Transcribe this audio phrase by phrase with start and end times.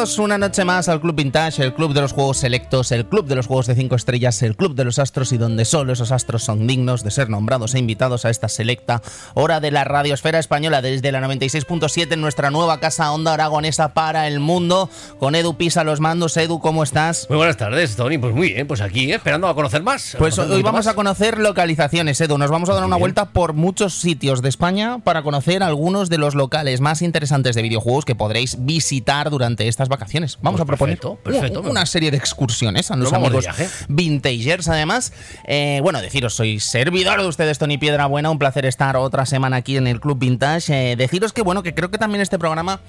[0.00, 3.26] Bienvenidos una noche más al Club Vintage, el club de los juegos selectos, el club
[3.26, 6.10] de los juegos de 5 estrellas, el club de los astros y donde solo esos
[6.10, 9.02] astros son dignos de ser nombrados e invitados a esta selecta
[9.34, 14.26] hora de la radiosfera española desde la 96.7 en nuestra nueva casa Onda Aragonesa para
[14.26, 16.34] el mundo con Edu Pisa los mandos.
[16.38, 17.26] Edu, ¿cómo estás?
[17.28, 18.16] Muy buenas tardes, Tony.
[18.16, 19.16] Pues muy bien, pues aquí ¿eh?
[19.16, 20.16] esperando a conocer más.
[20.18, 22.38] Pues hoy vamos a conocer localizaciones, Edu.
[22.38, 26.16] Nos vamos a dar una vuelta por muchos sitios de España para conocer algunos de
[26.16, 30.38] los locales más interesantes de videojuegos que podréis visitar durante estas vacaciones.
[30.40, 33.44] Vamos Pues a proponer perfecto, una serie de excursiones a los amigos
[33.88, 34.68] vintagers.
[34.68, 35.12] Además,
[35.44, 38.30] Eh, bueno, deciros, soy servidor de ustedes, Tony Piedra Buena.
[38.30, 40.92] Un placer estar otra semana aquí en el Club Vintage.
[40.92, 42.80] Eh, deciros que, bueno, que creo que también este programa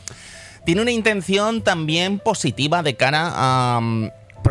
[0.66, 3.81] tiene una intención también positiva de cara a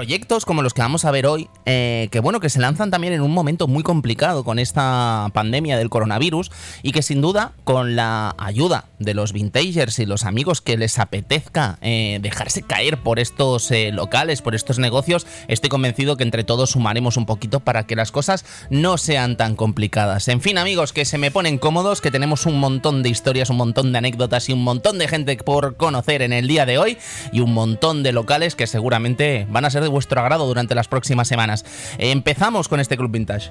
[0.00, 3.12] proyectos como los que vamos a ver hoy, eh, que bueno, que se lanzan también
[3.12, 6.50] en un momento muy complicado con esta pandemia del coronavirus
[6.82, 10.98] y que sin duda con la ayuda de los vintagers y los amigos que les
[10.98, 16.44] apetezca eh, dejarse caer por estos eh, locales, por estos negocios, estoy convencido que entre
[16.44, 20.28] todos sumaremos un poquito para que las cosas no sean tan complicadas.
[20.28, 23.58] En fin, amigos, que se me ponen cómodos, que tenemos un montón de historias, un
[23.58, 26.96] montón de anécdotas y un montón de gente por conocer en el día de hoy
[27.32, 30.88] y un montón de locales que seguramente van a ser de vuestro agrado durante las
[30.88, 31.64] próximas semanas.
[31.98, 33.50] Empezamos con este Club Vintage.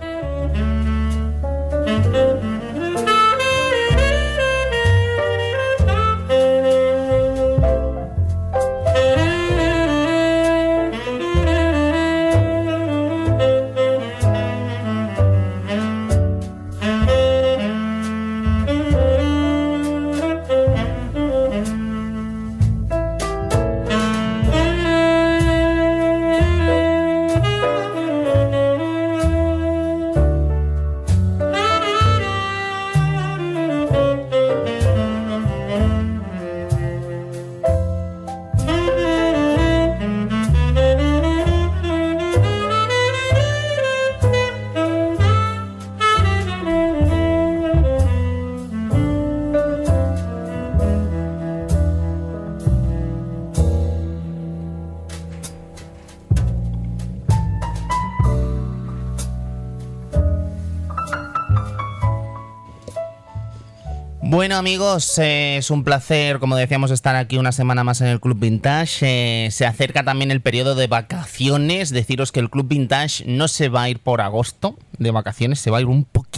[64.98, 69.46] Eh, es un placer, como decíamos, estar aquí una semana más en el Club Vintage.
[69.46, 71.92] Eh, se acerca también el periodo de vacaciones.
[71.92, 75.70] Deciros que el Club Vintage no se va a ir por agosto de vacaciones, se
[75.70, 76.29] va a ir un poquito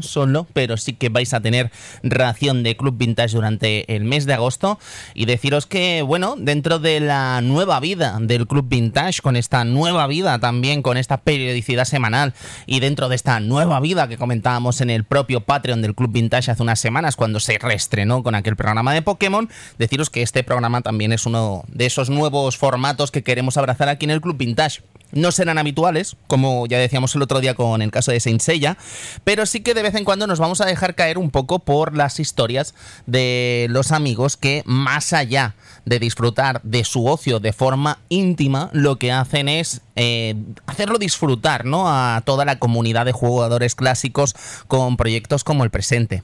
[0.00, 1.70] solo, pero sí que vais a tener
[2.02, 4.78] ración de Club Vintage durante el mes de agosto.
[5.14, 10.06] Y deciros que, bueno, dentro de la nueva vida del Club Vintage, con esta nueva
[10.06, 12.34] vida también, con esta periodicidad semanal
[12.66, 16.50] y dentro de esta nueva vida que comentábamos en el propio Patreon del Club Vintage
[16.50, 19.48] hace unas semanas, cuando se reestrenó con aquel programa de Pokémon,
[19.78, 24.04] deciros que este programa también es uno de esos nuevos formatos que queremos abrazar aquí
[24.04, 24.82] en el Club Vintage.
[25.12, 28.76] No serán habituales, como ya decíamos el otro día con el caso de Saint Seiya,
[29.24, 31.96] pero sí que de vez en cuando nos vamos a dejar caer un poco por
[31.96, 32.74] las historias
[33.06, 35.54] de los amigos que, más allá
[35.84, 40.34] de disfrutar de su ocio de forma íntima, lo que hacen es eh,
[40.66, 41.84] hacerlo disfrutar ¿no?
[41.86, 44.34] a toda la comunidad de jugadores clásicos
[44.66, 46.22] con proyectos como el presente.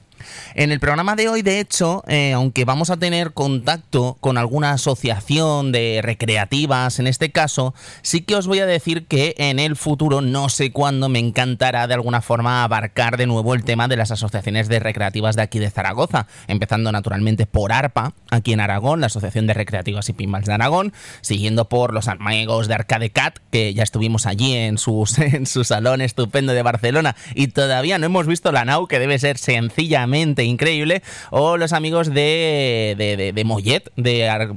[0.55, 4.71] En el programa de hoy, de hecho, eh, aunque vamos a tener contacto con alguna
[4.71, 9.75] asociación de recreativas, en este caso, sí que os voy a decir que en el
[9.75, 13.97] futuro, no sé cuándo, me encantará de alguna forma abarcar de nuevo el tema de
[13.97, 19.01] las asociaciones de recreativas de aquí de Zaragoza, empezando naturalmente por ARPA, aquí en Aragón,
[19.01, 23.37] la Asociación de Recreativas y Pinballs de Aragón, siguiendo por los amigos de Arcade Cat,
[23.51, 28.05] que ya estuvimos allí en, sus, en su salón estupendo de Barcelona y todavía no
[28.05, 33.33] hemos visto la NAU, que debe ser sencillamente increíble, o los amigos de, de, de,
[33.33, 34.55] de Mollet, de Ar-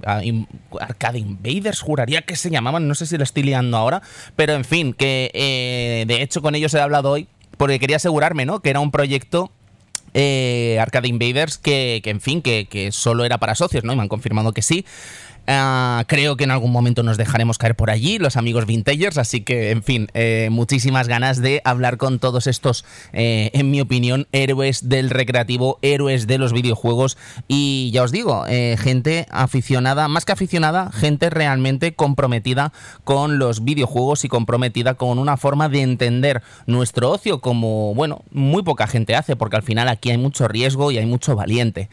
[0.80, 4.02] Arcade Invaders, juraría que se llamaban, no sé si lo estoy liando ahora,
[4.36, 7.26] pero en fin, que eh, de hecho con ellos he hablado hoy,
[7.56, 8.60] porque quería asegurarme, ¿no?
[8.60, 9.50] Que era un proyecto
[10.14, 13.92] eh, Arcade Invaders que, que, en fin, que, que solo era para socios, ¿no?
[13.92, 14.84] Y me han confirmado que sí.
[15.46, 19.40] Ah, creo que en algún momento nos dejaremos caer por allí, los amigos vintagers, así
[19.40, 24.28] que, en fin, eh, muchísimas ganas de hablar con todos estos, eh, en mi opinión,
[24.32, 30.24] héroes del recreativo, héroes de los videojuegos y ya os digo, eh, gente aficionada, más
[30.24, 32.72] que aficionada, gente realmente comprometida
[33.04, 38.62] con los videojuegos y comprometida con una forma de entender nuestro ocio como, bueno, muy
[38.62, 41.88] poca gente hace, porque al final aquí hay mucho riesgo y hay mucho valiente.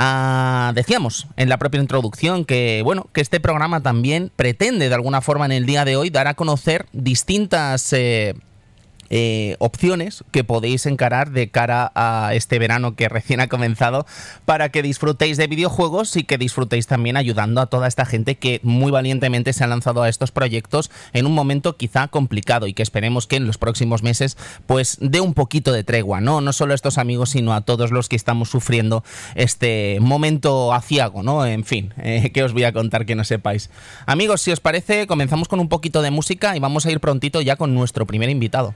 [0.00, 5.22] Ah, decíamos en la propia introducción que bueno que este programa también pretende de alguna
[5.22, 8.36] forma en el día de hoy dar a conocer distintas eh,
[9.10, 14.06] eh, opciones que podéis encarar de cara a este verano que recién ha comenzado
[14.44, 18.60] para que disfrutéis de videojuegos y que disfrutéis también ayudando a toda esta gente que
[18.62, 22.82] muy valientemente se ha lanzado a estos proyectos en un momento quizá complicado y que
[22.82, 26.40] esperemos que en los próximos meses pues dé un poquito de tregua, ¿no?
[26.40, 31.22] No solo a estos amigos, sino a todos los que estamos sufriendo este momento aciago,
[31.22, 31.46] ¿no?
[31.46, 33.70] En fin, eh, que os voy a contar que no sepáis.
[34.06, 37.40] Amigos, si os parece, comenzamos con un poquito de música y vamos a ir prontito
[37.40, 38.74] ya con nuestro primer invitado.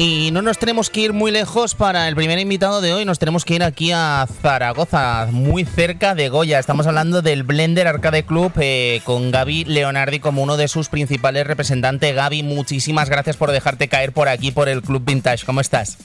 [0.00, 3.18] Y no nos tenemos que ir muy lejos para el primer invitado de hoy, nos
[3.18, 6.60] tenemos que ir aquí a Zaragoza, muy cerca de Goya.
[6.60, 11.48] Estamos hablando del Blender Arcade Club eh, con Gaby Leonardi como uno de sus principales
[11.48, 12.14] representantes.
[12.14, 15.44] Gaby, muchísimas gracias por dejarte caer por aquí, por el Club Vintage.
[15.44, 15.98] ¿Cómo estás?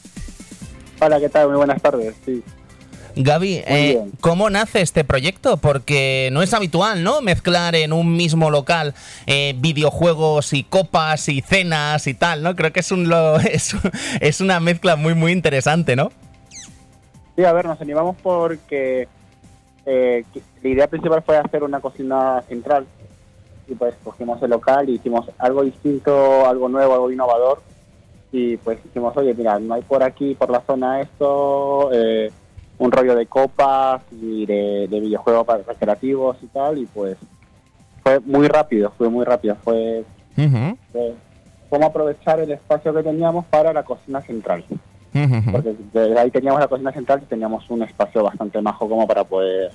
[1.00, 1.50] Hola, ¿qué tal?
[1.50, 2.15] Muy buenas tardes.
[2.25, 2.43] Sí.
[3.15, 5.58] Gaby, eh, ¿cómo nace este proyecto?
[5.58, 7.22] Porque no es habitual, ¿no?
[7.22, 8.96] Mezclar en un mismo local
[9.27, 12.55] eh, videojuegos y copas y cenas y tal, ¿no?
[12.55, 13.12] Creo que es, un,
[13.51, 13.75] es,
[14.20, 16.12] es una mezcla muy, muy interesante, ¿no?
[17.36, 19.08] Sí, a ver, nos animamos porque
[19.86, 20.24] eh,
[20.62, 22.86] la idea principal fue hacer una cocina central
[23.67, 27.62] y pues cogimos el local y hicimos algo distinto, algo nuevo, algo innovador
[28.32, 32.32] y pues dijimos, oye, mira, no hay por aquí, por la zona esto, eh,
[32.83, 37.17] un rollo de copas y de, videojuegos recreativos y tal, y pues
[38.03, 40.03] fue muy rápido, fue muy rápido, fue,
[41.69, 44.65] cómo aprovechar el espacio que teníamos para la cocina central.
[45.51, 49.23] Porque desde ahí teníamos la cocina central y teníamos un espacio bastante majo como para
[49.23, 49.71] poder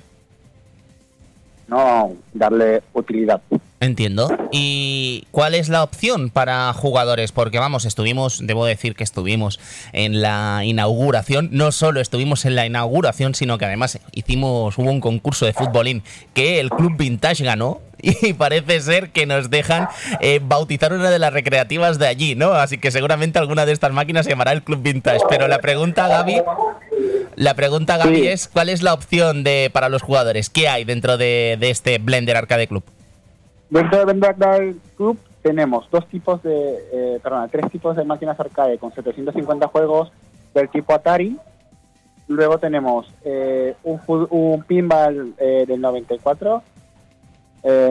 [1.69, 3.41] no darle utilidad.
[3.81, 4.29] Entiendo.
[4.51, 7.31] ¿Y cuál es la opción para jugadores?
[7.31, 9.59] Porque vamos, estuvimos, debo decir que estuvimos
[9.93, 14.99] en la inauguración, no solo estuvimos en la inauguración, sino que además hicimos, hubo un
[14.99, 19.87] concurso de futbolín que el Club Vintage ganó y parece ser que nos dejan
[20.19, 22.51] eh, bautizar una de las recreativas de allí, ¿no?
[22.53, 25.21] Así que seguramente alguna de estas máquinas se llamará el Club Vintage.
[25.29, 26.41] Pero la pregunta, Gaby,
[27.39, 30.49] la pregunta, Gaby, es ¿cuál es la opción de para los jugadores?
[30.49, 32.83] ¿Qué hay dentro de, de este Blender Arcade Club?
[33.69, 38.37] Dentro de Blender Arcade Club tenemos dos tipos de, eh, perdón, tres tipos de máquinas
[38.37, 40.11] arcade con 750 juegos
[40.53, 41.37] del tipo Atari.
[42.27, 46.61] Luego tenemos eh, un, un, pinball eh, del 94,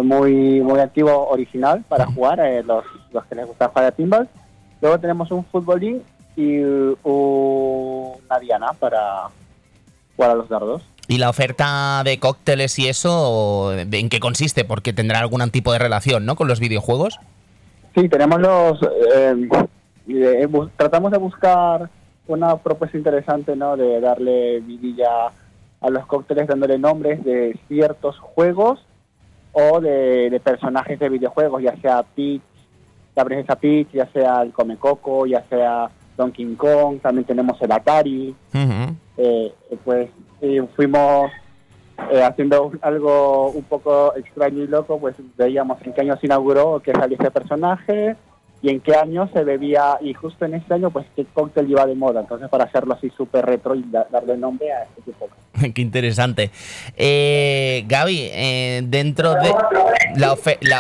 [0.02, 4.28] muy muy antiguo, original para jugar, los, los que les gusta jugar a pinball.
[4.82, 6.02] Luego tenemos un futbolín
[6.38, 6.60] y
[7.02, 9.28] una diana para
[10.14, 10.82] jugar a los dardos.
[11.08, 14.64] ¿Y la oferta de cócteles y eso, en qué consiste?
[14.64, 16.36] Porque tendrá algún tipo de relación, ¿no?
[16.36, 17.18] Con los videojuegos.
[17.96, 18.80] Sí, tenemos los...
[18.82, 19.48] Eh,
[20.10, 21.90] eh, tratamos de buscar
[22.28, 23.76] una propuesta interesante, ¿no?
[23.76, 25.32] De darle vidilla
[25.80, 28.84] a los cócteles dándole nombres de ciertos juegos
[29.50, 32.42] o de, personajes de videojuegos, ya sea Peach,
[33.16, 37.72] la princesa Peach, ya sea el Come Coco, ya sea Donkey Kong, también tenemos el
[37.72, 38.34] Atari.
[39.16, 40.10] Eh, pues
[40.76, 41.30] fuimos
[42.12, 46.80] eh, haciendo algo un poco extraño y loco, pues veíamos en qué año se inauguró
[46.80, 48.16] que salió ese personaje,
[48.60, 51.86] y en qué año se bebía, y justo en ese año, pues qué cóctel iba
[51.86, 52.20] de moda.
[52.20, 55.28] Entonces, para hacerlo así súper retro y darle nombre a este tipo.
[55.74, 56.50] qué interesante.
[56.96, 59.54] Eh, Gaby, eh, dentro de
[60.16, 60.36] la,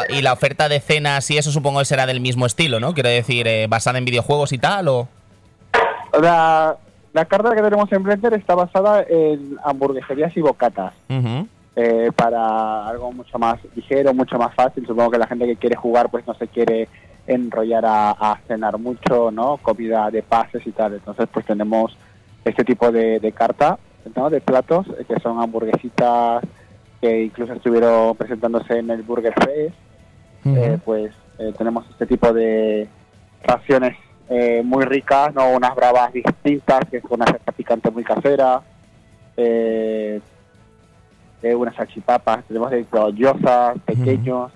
[0.08, 2.94] y la oferta de cenas y eso supongo que será del mismo estilo, ¿no?
[2.94, 5.08] Quiero decir, eh, basada en videojuegos y tal, o...
[6.20, 6.76] La,
[7.12, 10.94] la carta que tenemos en Blender está basada en hamburgueserías y bocatas.
[11.80, 14.86] Eh, para algo mucho más ligero, mucho más fácil.
[14.86, 16.88] Supongo que la gente que quiere jugar pues no se quiere
[17.26, 19.58] enrollar a, cenar mucho, ¿no?
[19.58, 20.94] Comida de pases y tal.
[20.94, 21.96] Entonces, pues tenemos
[22.44, 23.78] este tipo de, carta,
[24.16, 24.30] ¿no?
[24.30, 26.42] De platos, eh, que son hamburguesitas
[27.00, 29.76] que incluso estuvieron presentándose en el Burger Fest.
[30.44, 32.88] Eh, pues eh, tenemos este tipo de
[33.44, 33.96] raciones
[34.64, 35.50] muy ricas, ¿no?
[35.50, 38.60] Unas bravas distintas, que es una salsa picante muy casera.
[41.42, 42.84] unas salchipapas, tenemos de
[43.86, 44.52] pequeños,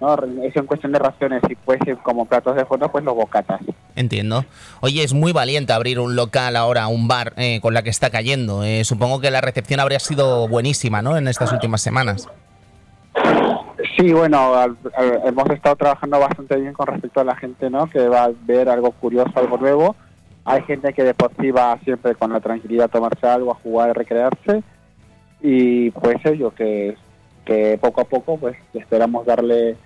[0.00, 0.14] ¿no?
[0.42, 3.60] Es en cuestión de raciones y pues como platos de fondo, pues los bocatas.
[3.96, 4.44] Entiendo.
[4.80, 8.10] Oye, es muy valiente abrir un local ahora, un bar eh, con la que está
[8.10, 8.62] cayendo.
[8.62, 11.16] Eh, supongo que la recepción habría sido buenísima, ¿no?
[11.16, 12.28] En estas últimas semanas.
[13.98, 14.54] Sí, bueno,
[15.24, 17.90] hemos estado trabajando bastante bien con respecto a la gente, ¿no?
[17.90, 19.96] Que va a ver algo curioso, algo nuevo.
[20.44, 23.56] Hay gente que de por sí va siempre con la tranquilidad a tomarse algo, a
[23.56, 24.62] jugar, a recrearse.
[25.40, 26.96] Y pues ello, que,
[27.44, 29.76] que poco a poco, pues esperamos darle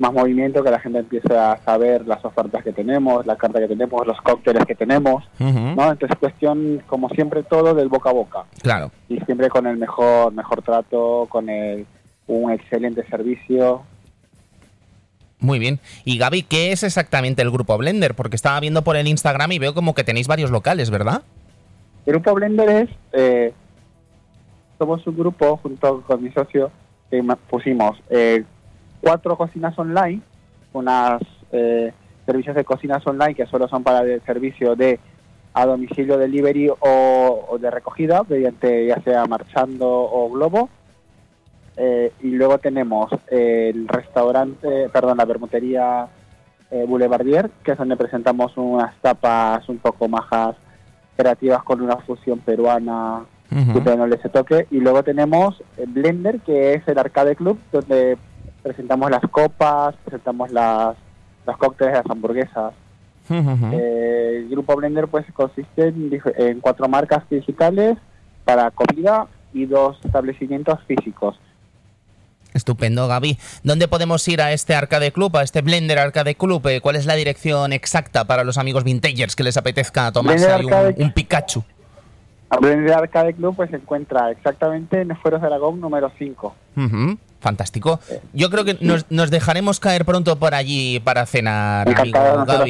[0.00, 3.68] más movimiento, que la gente empiece a saber las ofertas que tenemos, la carta que
[3.68, 5.92] tenemos, los cócteles que tenemos, ¿no?
[5.92, 8.44] Entonces cuestión, como siempre, todo del boca a boca.
[8.60, 8.90] Claro.
[9.08, 11.86] Y siempre con el mejor, mejor trato, con el,
[12.26, 13.82] un excelente servicio.
[15.38, 15.80] Muy bien.
[16.04, 18.14] Y Gaby, ¿qué es exactamente el Grupo Blender?
[18.14, 21.22] Porque estaba viendo por el Instagram y veo como que tenéis varios locales, ¿verdad?
[22.06, 23.52] El Grupo Blender es, eh,
[24.78, 26.70] somos un grupo junto con mi socio
[27.10, 28.44] que pusimos eh,
[29.00, 30.20] cuatro cocinas online,
[30.72, 31.92] unas eh,
[32.24, 34.98] servicios de cocinas online que solo son para el servicio de
[35.54, 40.70] a domicilio delivery o, de recogida mediante ya sea marchando o globo
[41.76, 46.06] eh, y luego tenemos el restaurante perdón la bermutería
[46.70, 50.56] eh, Boulevardier que es donde presentamos unas tapas un poco más
[51.16, 56.88] creativas con una fusión peruana que no les toque y luego tenemos Blender que es
[56.88, 58.16] el arcade club donde
[58.62, 60.96] presentamos las copas, presentamos las,
[61.46, 62.72] las cócteles, las hamburguesas.
[63.30, 65.92] Eh, el grupo Blender pues consiste
[66.36, 67.96] en, cuatro marcas digitales
[68.44, 71.38] para comida y dos establecimientos físicos.
[72.54, 73.38] Estupendo, Gaby.
[73.62, 76.66] ¿Dónde podemos ir a este Arcade Club, a este Blender Arcade Club?
[76.66, 80.48] Eh, ¿Cuál es la dirección exacta para los amigos vintagers que les apetezca tomarse
[80.96, 81.64] un, Pikachu?
[82.60, 86.54] Blender Arcade Club pues se encuentra exactamente en Fueros de Aragón número 5.
[87.42, 87.98] Fantástico.
[88.32, 91.88] Yo creo que nos, dejaremos caer pronto por allí para cenar.
[91.88, 92.64] Encantado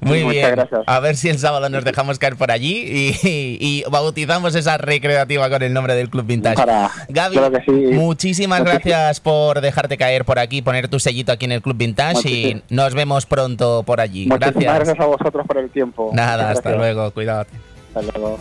[0.00, 0.56] Muy bien.
[0.86, 5.62] A ver si el sábado nos dejamos caer por allí y, bautizamos esa recreativa con
[5.62, 6.60] el nombre del Club Vintage.
[7.08, 7.38] Gaby,
[7.92, 12.28] muchísimas gracias por dejarte caer por aquí, poner tu sellito aquí en el Club Vintage
[12.28, 14.26] y nos vemos pronto por allí.
[14.26, 14.64] gracias.
[14.64, 16.10] gracias a vosotros por el tiempo.
[16.12, 17.12] Nada, hasta luego.
[17.12, 17.46] Cuidado.
[17.94, 18.38] Hasta luego.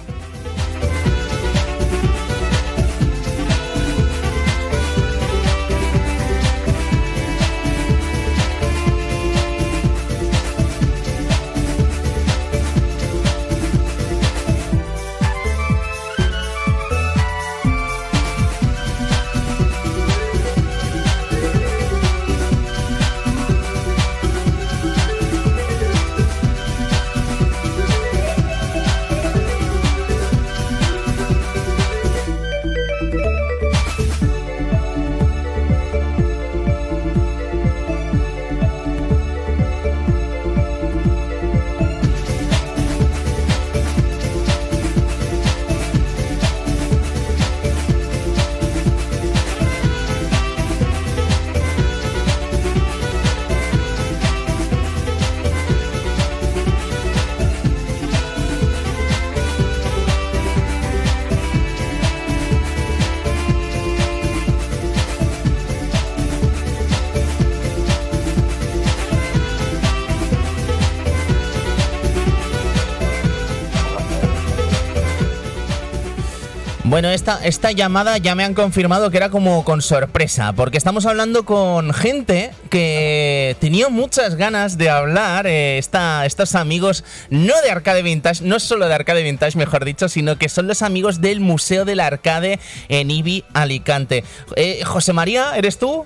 [76.91, 81.05] Bueno, esta, esta llamada ya me han confirmado que era como con sorpresa, porque estamos
[81.05, 87.71] hablando con gente que tenía muchas ganas de hablar, eh, esta- estos amigos, no de
[87.71, 91.39] Arcade Vintage, no solo de Arcade Vintage, mejor dicho, sino que son los amigos del
[91.39, 94.25] Museo del Arcade en Ibi, Alicante.
[94.57, 96.05] Eh, José María, ¿eres tú?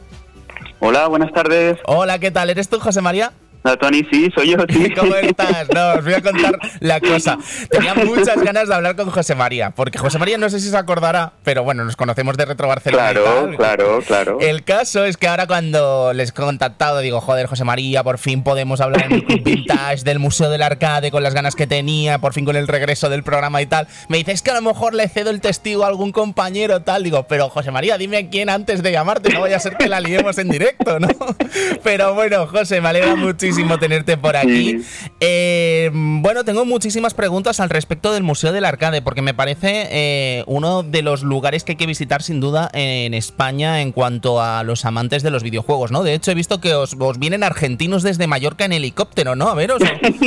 [0.81, 1.79] Hola, buenas tardes.
[1.87, 2.51] Hola, ¿qué tal?
[2.51, 3.31] ¿Eres tú, José María?
[3.79, 4.93] Tony, sí, soy yo, sí.
[4.97, 5.67] ¿Cómo estás?
[5.73, 7.37] No, os voy a contar la cosa.
[7.69, 10.77] Tenía muchas ganas de hablar con José María, porque José María no sé si se
[10.77, 13.11] acordará, pero bueno, nos conocemos de Retro Barcelona.
[13.11, 13.55] y Claro, tal.
[13.57, 14.37] claro, claro.
[14.41, 18.43] El caso es que ahora cuando les he contactado digo, joder, José María, por fin
[18.43, 22.45] podemos hablar en Vintage del Museo del Arcade con las ganas que tenía, por fin
[22.45, 23.87] con el regreso del programa y tal.
[24.09, 27.03] Me dices que a lo mejor le cedo el testigo a algún compañero tal.
[27.03, 29.99] Digo, pero José María, dime quién antes de llamarte, no vaya a ser que la
[29.99, 31.07] liemos en directo, ¿no?
[31.83, 34.77] Pero bueno, José, me alegra muchísimo tenerte por aquí.
[35.19, 40.43] Eh, bueno, tengo muchísimas preguntas al respecto del Museo del Arcade, porque me parece eh,
[40.47, 44.63] uno de los lugares que hay que visitar sin duda en España en cuanto a
[44.63, 46.03] los amantes de los videojuegos, ¿no?
[46.03, 49.49] De hecho, he visto que os, os vienen argentinos desde Mallorca en helicóptero, ¿no?
[49.49, 49.71] A ver,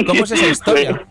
[0.07, 1.07] ¿cómo es esa historia?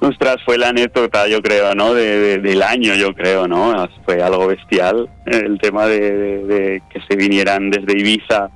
[0.00, 1.94] Ostras, fue la anécdota, yo creo, ¿no?
[1.94, 3.88] De, de- del año, yo creo, ¿no?
[4.04, 8.50] Fue algo bestial el tema de que se vinieran desde Ibiza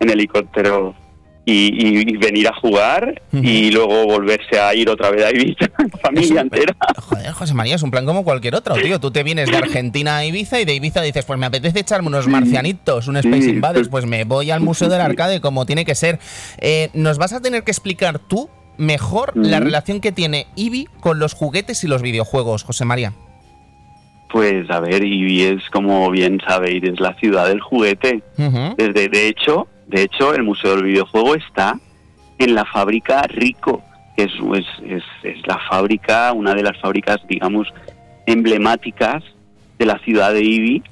[0.00, 0.94] en helicóptero
[1.44, 5.66] y, y- y venir a jugar y luego volverse a ir otra vez a Ibiza,
[6.02, 6.76] familia entera.
[6.96, 9.00] Joder, José María, es un plan como cualquier otro, tío.
[9.00, 12.08] Tú te vienes de Argentina a Ibiza y de Ibiza dices, pues me apetece echarme
[12.08, 13.50] unos marcianitos, un Space Sí.
[13.50, 16.18] Invaders, pues me voy al Museo del Arcade como tiene que ser.
[16.58, 21.18] Eh, nos vas a tener que explicar tú mejor la relación que tiene Ibi con
[21.18, 23.12] los juguetes y los videojuegos, José María.
[24.32, 28.22] Pues a ver, Ibi es, como bien sabéis, es la ciudad del juguete.
[28.76, 31.78] Desde, de hecho, de hecho, el Museo del Videojuego está
[32.38, 33.82] en la fábrica Rico,
[34.16, 35.04] que es, es, es-
[35.36, 37.68] es la fábrica, una de las fábricas, digamos,
[38.26, 39.22] emblemáticas
[39.78, 40.82] de la ciudad de Ibi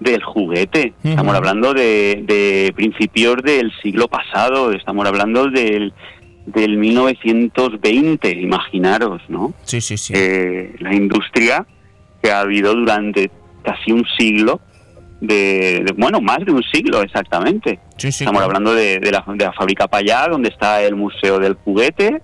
[0.00, 0.92] del juguete.
[1.02, 5.92] Estamos hablando de, de principios del siglo pasado, estamos hablando del,
[6.46, 9.54] del 1920, imaginaros, ¿no?
[9.64, 10.12] Sí, sí, sí.
[10.16, 11.66] eh, la industria
[12.22, 13.30] que ha habido durante
[13.62, 14.60] casi un siglo,
[15.20, 17.78] de, de- bueno, más de un siglo exactamente.
[17.96, 18.46] Sí, sí, Estamos claro.
[18.46, 22.22] hablando de, de la, de la fábrica Payá, donde está el Museo del Juguete,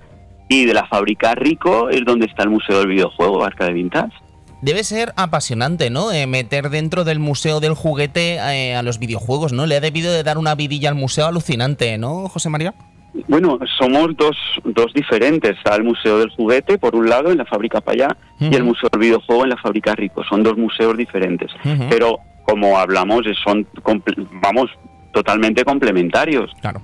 [0.48, 4.12] y de la fábrica Rico es donde está el Museo del Videojuego, Arca de Vintage.
[4.62, 6.10] Debe ser apasionante, ¿no?
[6.12, 9.66] Eh, meter dentro del Museo del Juguete eh, a los videojuegos, ¿no?
[9.66, 12.74] Le ha debido de dar una vidilla al museo alucinante, ¿no, José María?
[13.28, 15.56] Bueno, somos dos, dos diferentes.
[15.70, 18.64] El Museo del Juguete, por un lado, en la fábrica Payá, y el.
[18.64, 20.24] Museo del Videojuego en la fábrica Rico.
[20.24, 21.50] Son dos museos diferentes.
[21.88, 24.70] Pero, como hablamos, son, comple- vamos,
[25.12, 26.50] totalmente complementarios.
[26.60, 26.80] Claro.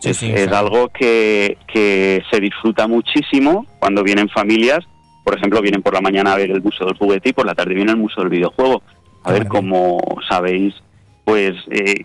[0.00, 4.80] Sí, es sí, algo que, que se disfruta muchísimo cuando vienen familias.
[5.24, 7.54] Por ejemplo, vienen por la mañana a ver el Museo del Juguete y por la
[7.54, 8.82] tarde viene al Museo del Videojuego.
[9.24, 10.74] A ver, como sabéis,
[11.24, 12.04] pues eh,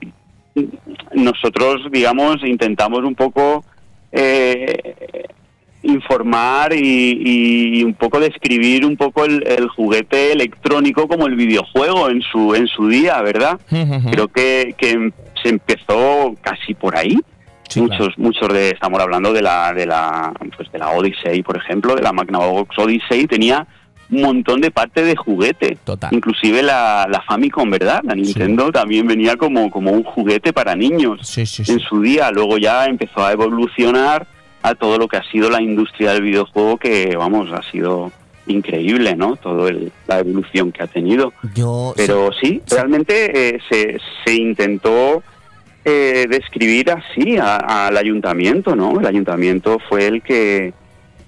[1.14, 3.64] nosotros, digamos, intentamos un poco
[4.12, 5.28] eh,
[5.84, 12.10] informar y, y un poco describir un poco el, el juguete electrónico como el videojuego
[12.10, 13.60] en su en su día, ¿verdad?
[13.70, 17.18] Creo que, que se empezó casi por ahí.
[17.68, 18.14] Sí, muchos, claro.
[18.18, 22.02] muchos de, estamos hablando de la, de la, pues de la Odyssey, por ejemplo, de
[22.02, 23.66] la Magnavox Odyssey, tenía
[24.12, 25.78] un montón de parte de juguete.
[25.84, 26.14] Total.
[26.14, 28.02] Inclusive la, la Famicom, ¿verdad?
[28.04, 32.30] La Nintendo también venía como, como un juguete para niños Sí, en su día.
[32.32, 34.28] Luego ya empezó a evolucionar
[34.64, 38.12] a todo lo que ha sido la industria del videojuego, que, vamos, ha sido
[38.48, 39.36] increíble, ¿no?
[39.36, 41.34] Todo el- la evolución que ha tenido.
[41.54, 41.94] Yo.
[41.96, 45.22] Pero sí, realmente eh, se, se intentó
[45.86, 49.00] eh, describir así al ayuntamiento, ¿no?
[49.00, 50.74] El ayuntamiento fue el que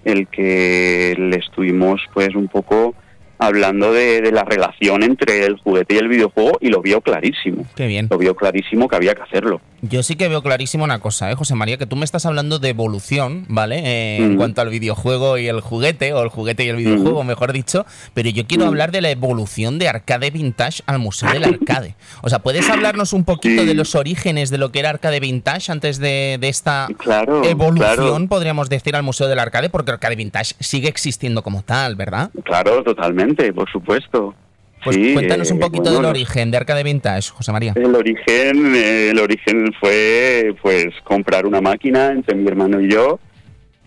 [0.05, 2.93] el que le estuvimos pues un poco
[3.39, 7.65] hablando de, de la relación entre el juguete y el videojuego y lo vio clarísimo.
[7.75, 8.07] Qué bien.
[8.09, 9.61] Lo vio clarísimo que había que hacerlo.
[9.81, 11.77] Yo sí que veo clarísimo una cosa, ¿eh, José María?
[11.77, 13.81] Que tú me estás hablando de evolución, ¿vale?
[13.85, 17.53] Eh, En cuanto al videojuego y el juguete, o el juguete y el videojuego, mejor
[17.53, 17.85] dicho.
[18.13, 18.67] Pero yo quiero Mm.
[18.69, 21.95] hablar de la evolución de Arcade Vintage al Museo del Arcade.
[22.23, 23.67] O sea, ¿puedes hablarnos un poquito Sí.
[23.67, 27.95] de los orígenes de lo que era Arcade Vintage antes de, de esta Claro, evolución,
[27.95, 28.27] claro.
[28.27, 29.69] podríamos decir, al Museo del Arcade?
[29.69, 32.31] Porque Arcade Vintage sigue existiendo como tal, ¿verdad?
[32.43, 34.35] Claro, totalmente, por supuesto.
[34.83, 37.73] Pues Sí, cuéntanos un eh, poquito bueno, del origen de Arcade Vintage, José María.
[37.75, 43.19] El origen, eh, el origen fue pues comprar una máquina entre mi hermano y yo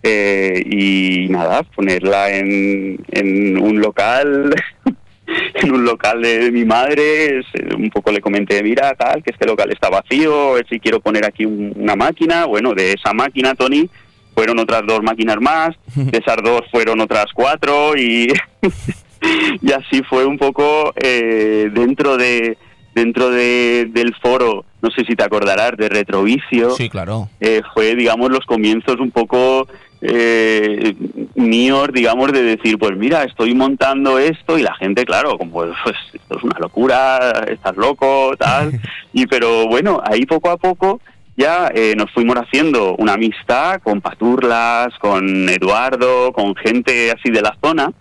[0.03, 4.53] eh, y nada, ponerla en, en un local,
[5.55, 9.46] en un local de mi madre, es- un poco le comenté, mira, tal, que este
[9.46, 13.88] local está vacío, si quiero poner aquí un- una máquina, bueno, de esa máquina, Tony,
[14.35, 18.33] fueron otras dos máquinas más, de esas dos fueron otras cuatro y
[19.62, 22.57] y así fue un poco eh, dentro de
[22.95, 26.71] dentro de, del foro, no sé si te acordarás, de Retrovicio.
[26.71, 27.29] Sí, claro.
[27.38, 29.69] Eh, fue, digamos, los comienzos un poco
[30.01, 30.95] eh,
[31.37, 35.71] míos, digamos, de decir, pues mira, estoy montando esto y la gente, claro, como pues,
[36.12, 38.73] esto es una locura, estás loco, tal.
[39.12, 41.01] y pero bueno, ahí poco a poco
[41.37, 47.43] ya eh, nos fuimos haciendo una amistad con Paturlas, con Eduardo, con gente así de
[47.43, 47.93] la zona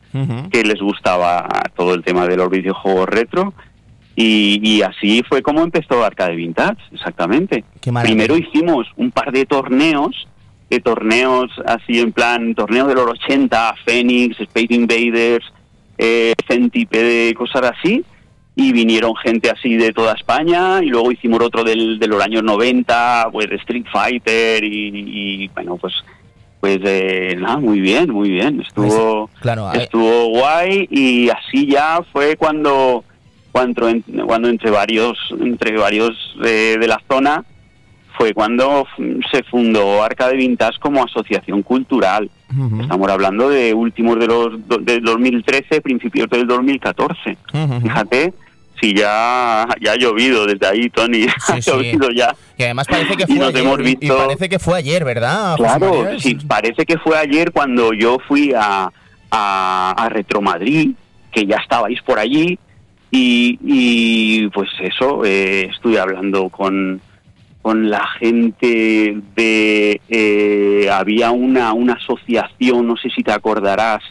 [0.51, 3.53] Que les gustaba todo el tema de los videojuegos retro.
[4.15, 7.63] Y, y así fue como empezó Arcade Vintage, exactamente.
[7.79, 10.27] Primero hicimos un par de torneos,
[10.71, 15.45] de torneos así en plan, torneos de los 80, Phoenix, Space Invaders,
[15.97, 18.03] eh, Centipede, cosas así.
[18.55, 22.41] Y vinieron gente así de toda España y luego hicimos otro del, de los años
[22.41, 25.93] 90, pues Street Fighter y, y, bueno, pues
[26.59, 28.61] pues eh, nada, muy bien, muy bien.
[28.61, 33.03] Estuvo, Pues, claro, eh, estuvo guay y así ya fue cuando
[33.51, 33.87] cuando,
[34.25, 37.43] cuando entre varios entre varios de, de la zona
[38.17, 38.85] fue cuando
[39.31, 42.29] se fundó Arcade Vintage como asociación cultural.
[42.81, 47.37] Estamos hablando de últimos de los del 2013, principios del 2014.
[47.53, 47.81] Ujú.
[47.81, 48.33] Fíjate,
[48.79, 52.35] si ya ya ha llovido desde ahí, Tony, ha Sí, llovido ya.
[52.57, 53.61] Y además parece que Y fue nos ayer.
[53.61, 55.55] hemos y- Y visto- parece que fue ayer, ¿verdad?
[55.57, 58.91] Claro, sí, parece que fue ayer cuando yo fui a,
[59.31, 60.91] a, a Retromadrid,
[61.31, 62.57] que ya estabais por allí,
[63.11, 66.99] y, y pues eso, eh, estuve hablando con,
[67.61, 70.01] con la gente de...
[70.09, 74.03] eh, había una, una asociación, no sé si te acordarás,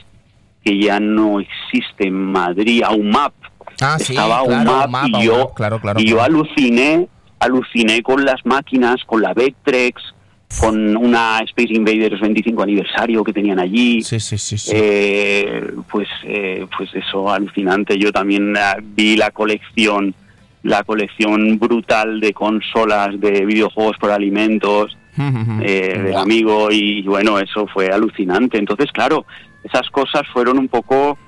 [0.64, 3.32] que ya no existe en Madrid, AUMAP.
[3.80, 6.00] Ah, sí, Estaba claro, AUMAP, Mapa, y yo, claro, claro.
[6.00, 7.08] y yo aluciné,
[7.38, 10.14] aluciné con las máquinas, con la Vectrex,
[10.60, 14.02] con una Space Invaders 25 aniversario que tenían allí.
[14.02, 14.56] Sí, sí, sí.
[14.56, 14.72] sí.
[14.74, 17.98] Eh, pues, eh, pues eso, alucinante.
[17.98, 20.14] Yo también eh, vi la colección,
[20.62, 24.96] la colección brutal de consolas de videojuegos por alimentos
[25.62, 28.56] eh, del amigo y bueno, eso fue alucinante.
[28.56, 29.26] Entonces, claro,
[29.64, 31.18] esas cosas fueron un poco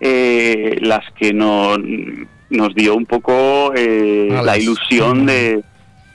[0.00, 1.78] eh, las que nos,
[2.50, 5.62] nos dio un poco eh, la ilusión de,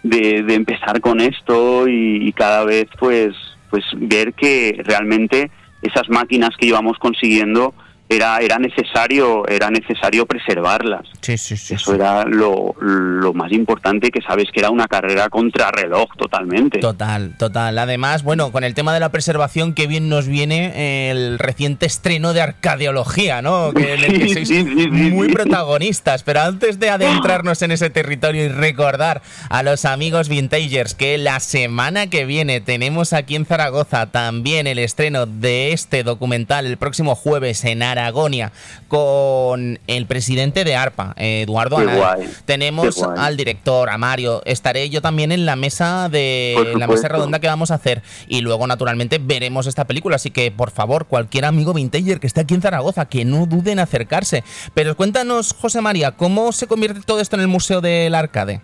[0.03, 3.35] de, de empezar con esto y, y cada vez pues,
[3.69, 7.73] pues ver que realmente esas máquinas que íbamos consiguiendo
[8.11, 11.07] era, era necesario era necesario preservarlas.
[11.21, 11.75] Sí, sí, sí.
[11.75, 16.79] Eso era lo, lo más importante, que sabes que era una carrera contra reloj totalmente.
[16.79, 17.77] Total, total.
[17.77, 22.33] Además, bueno, con el tema de la preservación, qué bien nos viene el reciente estreno
[22.33, 23.71] de Arcadeología, ¿no?
[23.81, 26.23] Que, en el que sois sí, sí, sí, muy protagonistas.
[26.23, 31.39] Pero antes de adentrarnos en ese territorio y recordar a los amigos vintagers que la
[31.39, 37.15] semana que viene tenemos aquí en Zaragoza también el estreno de este documental el próximo
[37.15, 38.51] jueves en Aragonia
[38.87, 42.17] con el presidente de ARPA, Eduardo Anaya.
[42.45, 44.41] Tenemos al director, a Mario.
[44.45, 48.01] Estaré yo también en la mesa de la mesa redonda que vamos a hacer.
[48.27, 50.17] Y luego, naturalmente, veremos esta película.
[50.17, 53.71] Así que, por favor, cualquier amigo vintager que esté aquí en Zaragoza, que no duden
[53.71, 54.43] en acercarse.
[54.73, 58.61] Pero cuéntanos, José María, ¿cómo se convierte todo esto en el Museo del Arcade?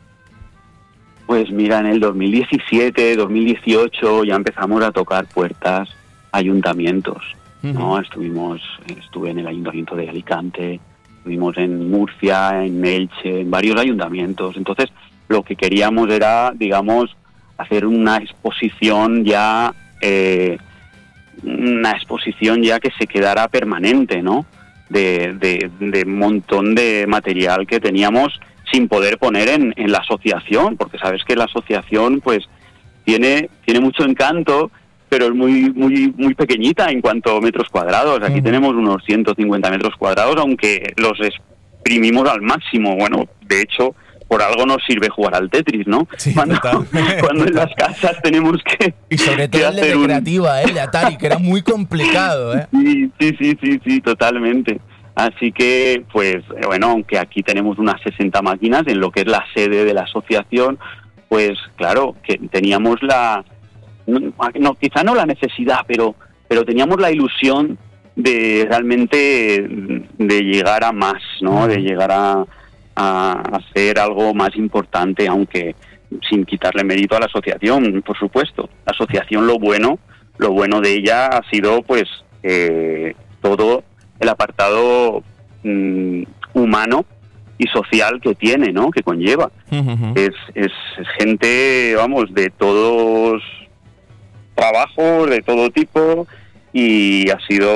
[1.25, 5.89] Pues mira, en el 2017, 2018 ya empezamos a tocar puertas
[6.31, 7.17] ayuntamientos.
[7.61, 7.99] ¿No?
[7.99, 10.79] Estuvimos, estuve en el ayuntamiento de Alicante,
[11.17, 14.55] estuvimos en Murcia, en Elche, en varios ayuntamientos.
[14.55, 14.89] Entonces,
[15.27, 17.15] lo que queríamos era, digamos,
[17.57, 20.57] hacer una exposición ya, eh,
[21.43, 24.45] una exposición ya que se quedara permanente, ¿no?
[24.89, 28.39] De, de, de montón de material que teníamos
[28.71, 32.47] sin poder poner en, en la asociación, porque sabes que la asociación, pues,
[33.03, 34.71] tiene, tiene mucho encanto,
[35.09, 38.21] pero es muy, muy, muy pequeñita en cuanto a metros cuadrados.
[38.23, 42.95] Aquí tenemos unos 150 metros cuadrados, aunque los exprimimos al máximo.
[42.95, 43.95] Bueno, de hecho,
[44.27, 46.07] por algo nos sirve jugar al Tetris, ¿no?
[46.17, 46.59] Sí, cuando,
[47.21, 50.73] cuando en las casas tenemos que, Y sobre todo hacer un- recreativa, ¿eh?
[50.73, 52.67] de Atari, que era muy complicado, ¿eh?
[52.71, 54.79] Sí, sí, sí, sí, sí, totalmente.
[55.15, 59.43] Así que, pues, bueno, aunque aquí tenemos unas 60 máquinas en lo que es la
[59.55, 60.77] sede de la asociación,
[61.27, 63.43] pues, claro, que teníamos la,
[64.07, 66.15] no, no, quizá no la necesidad, pero,
[66.47, 67.77] pero teníamos la ilusión
[68.15, 69.67] de realmente
[70.17, 71.67] de llegar a más, ¿no?
[71.67, 72.45] De llegar a,
[72.95, 75.75] a hacer algo más importante, aunque
[76.27, 78.69] sin quitarle mérito a la asociación, por supuesto.
[78.85, 79.99] La asociación, lo bueno,
[80.37, 82.05] lo bueno de ella ha sido, pues,
[82.43, 83.83] eh, todo
[84.19, 85.23] el apartado
[85.63, 87.05] mm, humano
[87.57, 88.89] y social que tiene, ¿no?
[88.91, 89.51] Que conlleva.
[90.15, 93.41] Es, es, es gente, vamos, de todos
[94.57, 96.27] trabajos, de todo tipo,
[96.73, 97.69] y ha sido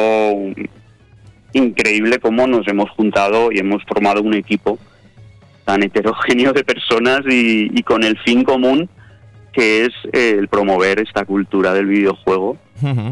[1.53, 4.77] increíble cómo nos hemos juntado y hemos formado un equipo
[5.63, 8.89] tan heterogéneo de personas y, y con el fin común
[9.51, 12.57] que es eh, el promover esta cultura del videojuego,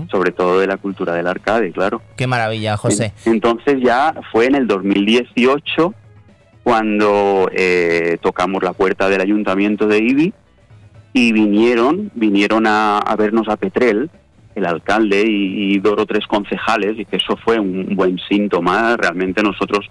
[0.09, 2.01] sobre todo de la cultura del arcade, claro.
[2.15, 3.13] Qué maravilla, José.
[3.25, 5.93] Entonces ya fue en el 2018
[6.63, 10.33] cuando eh, tocamos la puerta del ayuntamiento de Ibi
[11.13, 14.09] y vinieron, vinieron a, a vernos a Petrel,
[14.55, 18.95] el alcalde y, y dos o tres concejales, y que eso fue un buen síntoma.
[18.97, 19.89] Realmente nosotros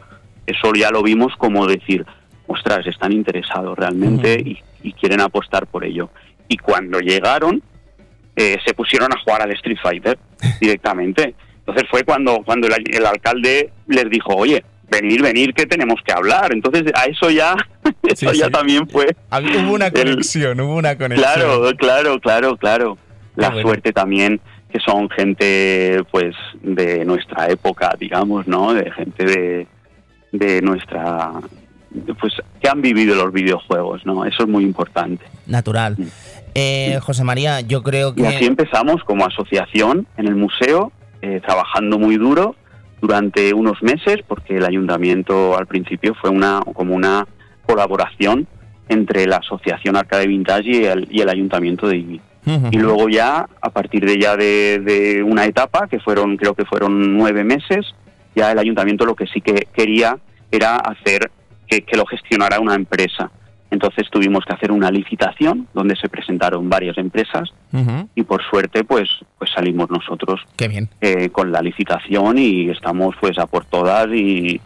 [0.49, 2.07] eso ya lo vimos como decir,
[2.47, 6.11] ostras, están interesados realmente y, y quieren apostar por ello.
[6.49, 7.63] Y cuando llegaron,
[8.35, 10.19] eh, se pusieron a jugar al Street Fighter
[10.61, 11.35] directamente.
[11.59, 16.13] Entonces fue cuando, cuando el, el alcalde les dijo, oye, venir, venir, que tenemos que
[16.13, 16.53] hablar.
[16.53, 17.55] Entonces a eso ya,
[18.03, 18.51] eso Sí, ya sí.
[18.53, 19.15] también fue.
[19.31, 21.31] Había- Hubo una El- conexión, hubo una conexión.
[21.33, 22.99] Claro, claro, claro, claro.
[23.37, 23.63] La bueno.
[23.69, 24.41] suerte también
[24.73, 28.75] que son gente, pues, de nuestra época, digamos, ¿no?
[28.75, 29.67] De gente de,
[30.33, 31.31] de nuestra,
[32.21, 34.25] pues, que han vivido los videojuegos, ¿no?
[34.27, 35.25] Eso es muy importante.
[35.47, 35.97] Natural.
[36.55, 38.45] Eh, José María, yo creo Y así que...
[38.47, 42.55] empezamos como asociación en el museo, eh, trabajando muy duro
[43.01, 47.27] durante unos meses, porque el ayuntamiento al principio fue una como una
[47.67, 48.47] colaboración
[48.89, 52.21] entre la asociación Arcade Vintage y el, y el ayuntamiento de Ibi.
[52.71, 56.65] Y luego ya, a partir de ya de, de una etapa, que fueron, creo que
[56.65, 57.95] fueron nueve meses,
[58.35, 60.17] ya el ayuntamiento lo que sí que quería
[60.51, 61.31] era hacer
[61.67, 63.31] que, que lo gestionara una empresa.
[63.71, 67.51] Entonces tuvimos que hacer una licitación donde se presentaron varias empresas
[68.15, 70.89] y por suerte pues pues salimos nosotros Qué bien.
[71.03, 74.59] eh, con la licitación y estamos pues a por todas y,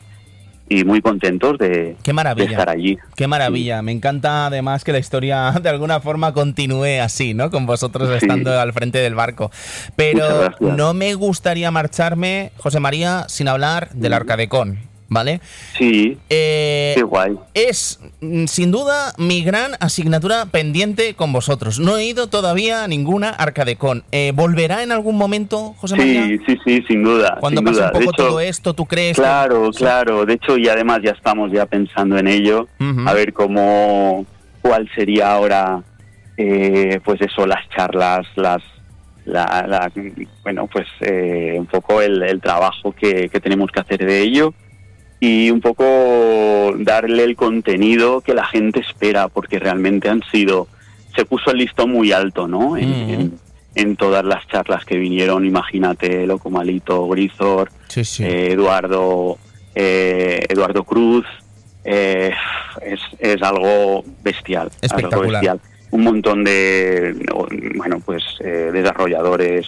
[0.68, 2.50] y muy contentos de, Qué de maravilla.
[2.52, 2.96] estar allí.
[3.16, 3.82] Qué maravilla.
[3.82, 7.50] Me encanta además que la historia de alguna forma continúe así, ¿no?
[7.50, 8.14] Con vosotros Sí.
[8.24, 9.50] estando al frente del barco.
[9.96, 14.78] Pero no me gustaría marcharme, José María, sin hablar del Arcadecon,
[15.12, 15.40] ¿vale?
[15.78, 17.36] Sí, Eh, qué guay.
[17.54, 21.78] es mm, sin duda mi gran asignatura pendiente con vosotros.
[21.78, 24.04] No he ido todavía a ninguna Arcadecon.
[24.12, 26.24] Eh, ¿Volverá en algún momento, José María?
[26.26, 27.36] Sí, sí, sí, sin duda.
[27.40, 27.86] Cuando sin pase duda.
[27.86, 29.16] un poco hecho, todo esto, ¿tú crees?
[29.16, 30.24] Claro, claro.
[30.26, 32.68] De hecho, y además ya estamos ya pensando en ello,
[33.06, 34.24] a ver cómo,
[34.60, 35.82] cuál sería ahora,
[36.36, 38.62] eh, pues eso, las charlas, las,
[39.24, 39.92] la, la-
[40.42, 44.52] bueno, pues eh, un poco el, el trabajo que, que tenemos que hacer de ello
[45.24, 50.66] y un poco darle el contenido que la gente espera, porque realmente han sido,
[51.14, 52.76] se puso el listón muy alto, ¿no?
[52.76, 53.12] En, Ujú.
[53.12, 53.38] en-
[53.76, 58.24] en todas las charlas que vinieron, imagínate, Loco Malito, Grizor, Sí, sí.
[58.24, 59.38] eh, Eduardo
[59.76, 61.24] eh, Eduardo Cruz
[61.84, 62.32] eh,
[62.84, 65.30] es, es algo bestial algo Espectacular.
[65.40, 65.60] bestial.
[65.92, 67.14] un montón de
[67.76, 69.66] bueno pues eh, desarrolladores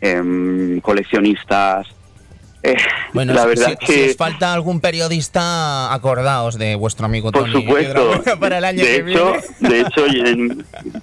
[0.00, 1.86] em, coleccionistas
[2.72, 2.76] Eh,
[3.12, 7.32] Bueno, la si- verdad si, que si os falta algún periodista, acordaos de vuestro amigo
[7.32, 9.68] por Tony supuesto para el año de que hecho viene.
[9.74, 10.04] de hecho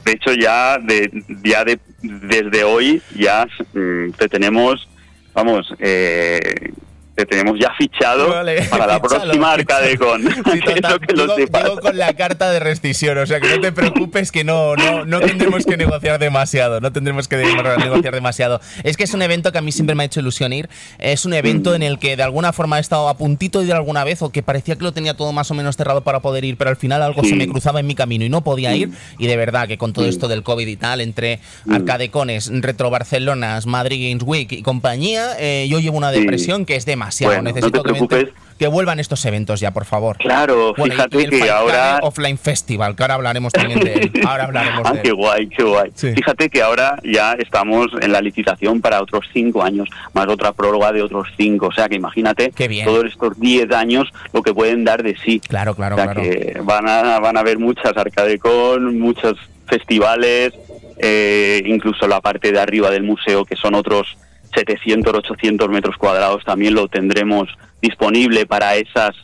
[0.04, 1.10] de hecho ya de
[1.44, 4.88] ya de desde hoy ya mm, te tenemos
[5.34, 6.72] vamos eh,
[7.16, 9.56] te tenemos ya fichado Vale, para la fichalo, próxima
[10.54, 11.64] Sí, total, que digo, sepas.
[11.64, 15.06] digo con la carta de rescisión, o sea que no te preocupes que no, no,
[15.06, 17.46] no tendremos que negociar demasiado, no tendremos que de-
[17.78, 18.60] negociar demasiado.
[18.84, 21.26] Es que es un evento que a mí siempre me ha hecho ilusión ir, es
[21.26, 21.76] un evento Mm.
[21.76, 24.30] en el que de alguna forma he estado a puntito de ir alguna vez o
[24.32, 26.76] que parecía que lo tenía todo más o menos cerrado para poder ir, pero al
[26.76, 27.30] final algo Sí.
[27.30, 29.94] se me cruzaba en mi camino y no podía ir y de verdad que con
[29.94, 31.74] todo esto del COVID y tal, entre Mm.
[31.74, 36.20] Arcadecones, Retro Barcelonas, Madrid Games Week y compañía, eh, yo llevo una Sí.
[36.20, 37.05] depresión que es demasiado.
[37.22, 40.18] Bueno, no te Necesito que, vuelvan estos eventos ya, por favor.
[40.18, 42.00] Claro, Bueno, fíjate y el que Fight ahora...
[42.04, 44.12] Offline Festival, que ahora hablaremos también de él.
[44.26, 45.92] Ahora hablaremos Ah, de qué guay, qué guay.
[45.94, 46.14] Sí.
[46.14, 50.92] Fíjate que ahora ya estamos en la licitación para otros cinco años, más otra prórroga
[50.94, 51.68] de otros cinco.
[51.68, 52.52] O sea que imagínate
[52.86, 55.42] todos estos diez años lo que pueden dar de sí.
[55.42, 56.22] Claro, claro, o sea claro.
[56.22, 59.38] que van a, van a haber muchas Arcadecon, muchos
[59.68, 60.54] festivales,
[60.98, 64.18] eh, incluso la parte de arriba del museo, que son otros
[64.56, 67.50] 700, 800 metros cuadrados, también lo tendremos
[67.82, 69.16] disponible para esas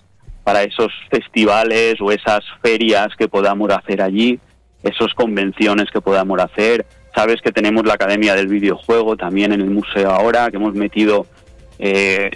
[0.44, 4.40] para esos festivales o esas ferias que podamos hacer allí,
[4.84, 6.86] esas convenciones que podamos hacer.
[7.16, 11.28] Sabes que tenemos la Academia del Videojuego también en el museo ahora, que hemos metido
[11.78, 12.32] eh,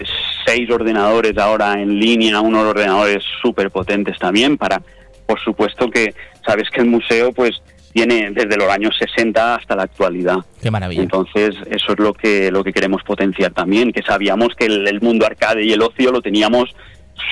[0.46, 4.82] seis ordenadores ahora en línea, unos ordenadores súper potentes también para,
[5.26, 6.14] por supuesto que
[6.46, 7.62] sabes que el museo pues
[7.96, 10.40] tiene desde los años 60 hasta la actualidad.
[10.62, 11.02] Qué maravilla.
[11.02, 15.00] Entonces, eso es lo que, lo que queremos potenciar también, que sabíamos que el, el
[15.00, 16.76] mundo arcade y el ocio lo teníamos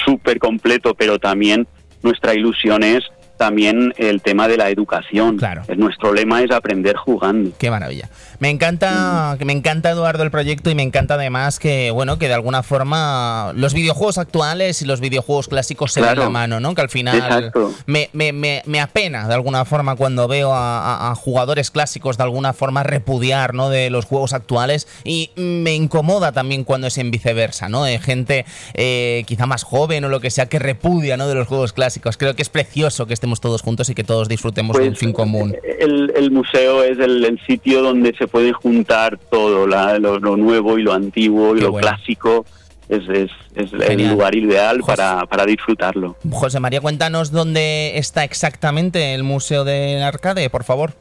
[0.06, 1.68] súper completo, pero también
[2.02, 3.04] nuestra ilusión es
[3.38, 5.38] también el tema de la educación.
[5.38, 5.64] Claro.
[5.76, 7.52] Nuestro lema es aprender jugando.
[7.60, 8.08] Qué maravilla.
[8.44, 12.34] Me encanta, me encanta Eduardo el proyecto y me encanta además que bueno que de
[12.34, 16.24] alguna forma los videojuegos actuales y los videojuegos clásicos se dan Claro.
[16.24, 16.76] la mano, ¿no?
[16.76, 17.54] Que al final
[17.86, 22.18] me, me, me, me apena de alguna forma cuando veo a, a- a jugadores clásicos
[22.18, 23.70] de alguna forma repudiar, ¿no?
[23.70, 27.86] De los juegos actuales y me incomoda también cuando es en viceversa, ¿no?
[27.86, 31.30] De gente eh, quizá más joven o lo que sea que repudia, ¿no?
[31.30, 32.18] De los juegos clásicos.
[32.18, 35.00] Creo que es precioso que estemos todos juntos y que todos disfrutemos de un Pues,
[35.00, 35.56] fin común.
[35.80, 40.36] El, el museo es el, el sitio donde se puede juntar todo, la- lo, lo
[40.36, 41.88] nuevo y lo antiguo y Qué lo bueno.
[41.88, 42.46] clásico.
[42.90, 44.98] Es, es, es el lugar ideal José.
[44.98, 46.18] para, para disfrutarlo.
[46.32, 50.92] José María, cuéntanos dónde está exactamente el Museo del Arcade, por favor.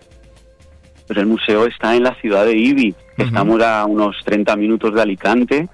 [1.09, 2.95] Pues el museo está en la ciudad de Ibi.
[3.18, 5.68] Estamos a unos 30 minutos de Alicante.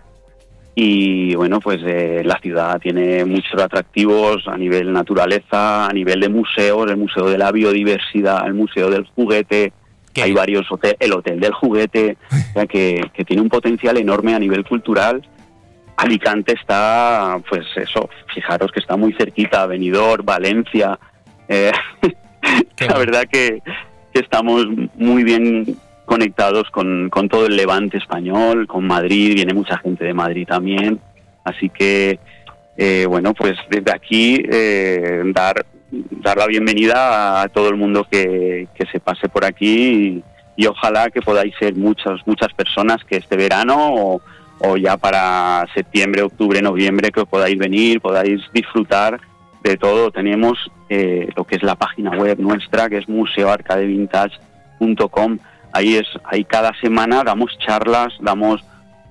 [0.74, 6.28] Y bueno, pues eh, la ciudad tiene muchos atractivos a nivel naturaleza, a nivel de
[6.28, 9.72] museos, el Museo de la Biodiversidad, el Museo del Juguete,
[10.18, 13.96] Qué hay varios hoteles, el Hotel del Juguete, o sea, que, que tiene un potencial
[13.96, 15.22] enorme a nivel cultural.
[15.96, 20.98] Alicante está, pues eso, fijaros que está muy cerquita, Benidorm, Valencia.
[21.48, 21.72] eh,
[22.88, 23.62] la verdad que,
[24.12, 25.76] que estamos muy bien
[26.08, 30.98] conectados con, con todo el levante español, con Madrid, viene mucha gente de Madrid también.
[31.44, 32.18] Así que,
[32.76, 38.68] eh, bueno, pues desde aquí eh, dar, dar la bienvenida a todo el mundo que,
[38.90, 40.22] se pase por aquí
[40.56, 44.20] y, ojalá que podáis ser muchas, muchas personas que este verano o,
[44.58, 49.20] o ya para septiembre, octubre, noviembre que podáis venir, podáis disfrutar
[49.62, 50.10] de todo.
[50.10, 55.38] Tenemos eh, lo que es la página web nuestra, que es museoarcadevintage.com.
[55.72, 58.64] Ahí es, ahí cada semana damos charlas, damos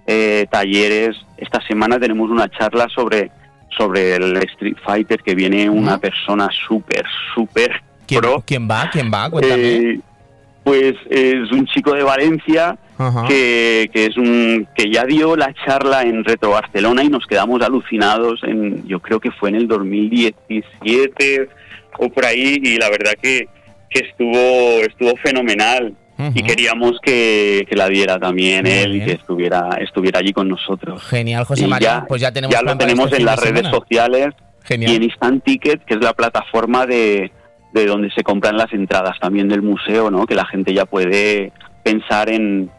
[0.05, 1.17] eh, talleres.
[1.37, 3.31] Esta semana tenemos una charla sobre
[3.69, 7.03] sobre el Street Fighter que viene una persona súper,
[7.33, 8.43] súper ¿Quién, pro.
[8.45, 8.89] quién va?
[8.91, 9.29] ¿Quién va?
[9.29, 9.63] Cuéntame.
[9.63, 9.99] Eh,
[10.63, 12.77] pues es un chico de Valencia
[13.27, 17.61] que, que es un que ya dio la charla en Retro Barcelona y nos quedamos
[17.61, 21.49] alucinados en yo creo que fue en el 2017
[21.99, 23.47] o por ahí y la verdad que,
[23.89, 25.95] que estuvo estuvo fenomenal
[26.33, 30.47] Y queríamos que, que la diera también Muy él y que estuviera estuviera allí con
[30.49, 32.05] nosotros Genial, José Y María.
[32.07, 34.29] pues ya tenemos ya lo tenemos este en las de redes sociales
[34.63, 34.91] Genial.
[34.91, 37.31] y en Instant Ticket, que es la plataforma de,
[37.73, 40.25] de donde se compran las entradas también del museo, ¿no?
[40.25, 41.51] Que la gente ya puede
[41.83, 42.69] pensar en,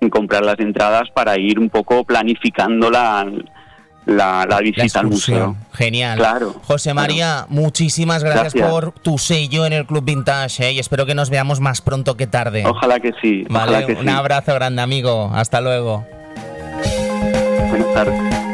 [0.00, 3.26] en comprar las entradas para ir un poco planificando la,
[4.06, 5.56] la, la La visita al museo.
[5.74, 6.18] Genial.
[6.18, 6.54] Claro.
[6.64, 8.70] José María, muchísimas gracias, Gracias.
[8.70, 10.72] por tu sello en el Club Vintage ¿eh?
[10.72, 12.64] y espero que nos veamos más pronto que tarde.
[12.66, 13.44] Ojalá que sí.
[13.50, 14.08] Vale, ojalá que un sí.
[14.08, 15.30] abrazo grande, amigo.
[15.34, 16.06] Hasta luego.
[17.70, 18.47] Buenas tardes.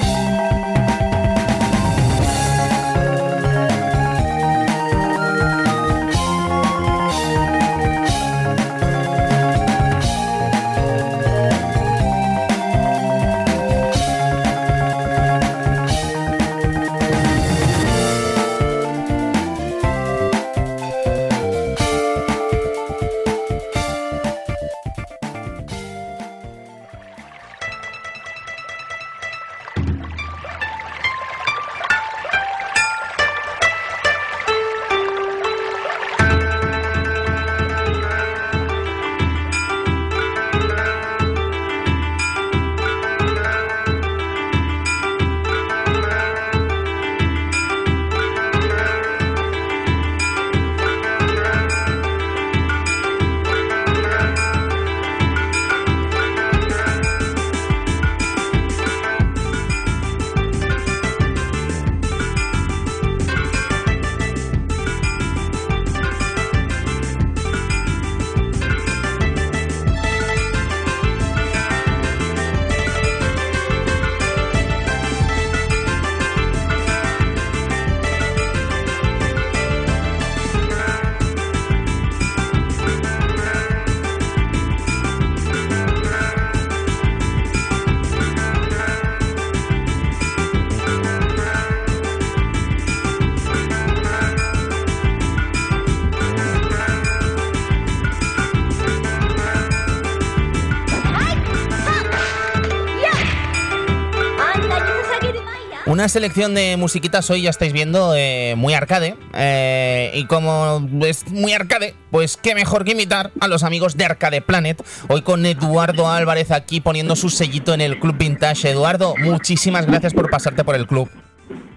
[105.95, 109.15] Una selección de musiquitas hoy ya estáis viendo eh, muy arcade.
[109.33, 114.05] eh, y como es muy arcade, pues qué mejor que imitar a los amigos de
[114.05, 114.85] Arcade Planet.
[115.07, 118.71] Hoy con Eduardo Álvarez aquí poniendo su sellito en el Club Vintage.
[118.71, 121.09] Eduardo, muchísimas gracias por pasarte por el club.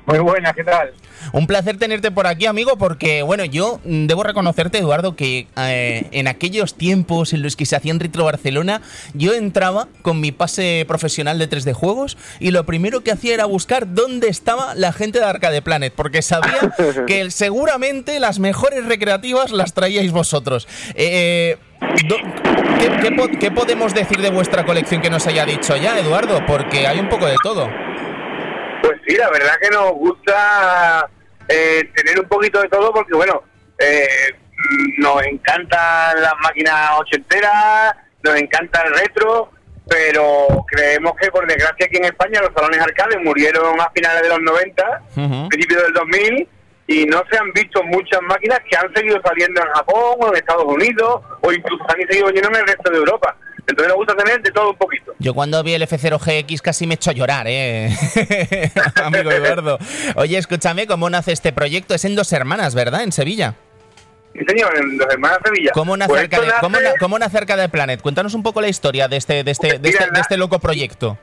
[0.07, 0.93] Muy buena, ¿qué tal?
[1.33, 6.07] Un placer tenerte por aquí, amigo, porque, bueno, yo mm, debo reconocerte, Eduardo, que eh,
[6.11, 8.81] en aquellos tiempos en los que se hacía en Retro Barcelona,
[9.13, 13.45] yo entraba con mi pase profesional de 3D Juegos y lo primero que hacía era
[13.45, 16.57] buscar dónde estaba la gente de Arcade Planet, porque sabía
[17.07, 20.67] que seguramente las mejores recreativas las traíais vosotros.
[20.95, 21.57] Eh,
[22.07, 22.17] do-
[22.79, 26.45] ¿qué, qué podemos decir de vuestra colección que nos haya dicho ya, Eduardo?
[26.45, 27.67] Porque hay un poco de todo.
[28.81, 31.09] Pues sí, la verdad que nos gusta
[31.47, 33.43] eh, tener un poquito de todo porque, bueno,
[33.79, 34.07] eh,
[34.97, 39.51] nos encantan las máquinas ochenteras, nos encanta el retro,
[39.87, 44.29] pero creemos que, por desgracia, aquí en España los salones arcades murieron a finales de
[44.29, 45.49] los 90, Ujú.
[45.49, 46.49] principios del 2000,
[46.89, 50.35] y no se han visto muchas máquinas que han seguido saliendo en Japón o en
[50.35, 53.35] Estados Unidos, o incluso han seguido viniendo en el resto de Europa.
[53.67, 55.13] Entonces nos gusta tener de todo un poquito.
[55.19, 57.89] Yo cuando vi el F0GX casi me echo a llorar, ¿eh?
[59.03, 59.77] Amigo Eduardo.
[60.15, 61.93] Oye, escúchame, ¿cómo nace este proyecto?
[61.93, 63.03] Es en Dos Hermanas, ¿verdad?
[63.03, 63.55] En Sevilla.
[64.33, 65.71] Sí, señor, en los hermanos Sevilla.
[65.73, 68.01] ¿Cómo nace, Pues esto cómo nace- na- cómo nace Arcade Planet?
[68.01, 71.17] Cuéntanos un poco la historia de este, de este, de este, de este loco proyecto.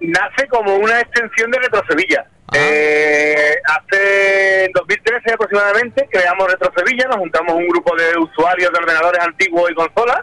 [0.00, 2.24] nace como una extensión de Retro Sevilla.
[2.48, 2.56] Ah.
[2.56, 8.78] Eh, hace en 2013 aproximadamente creamos Retro Sevilla, nos juntamos un grupo de usuarios de
[8.78, 10.20] ordenadores antiguos y consolas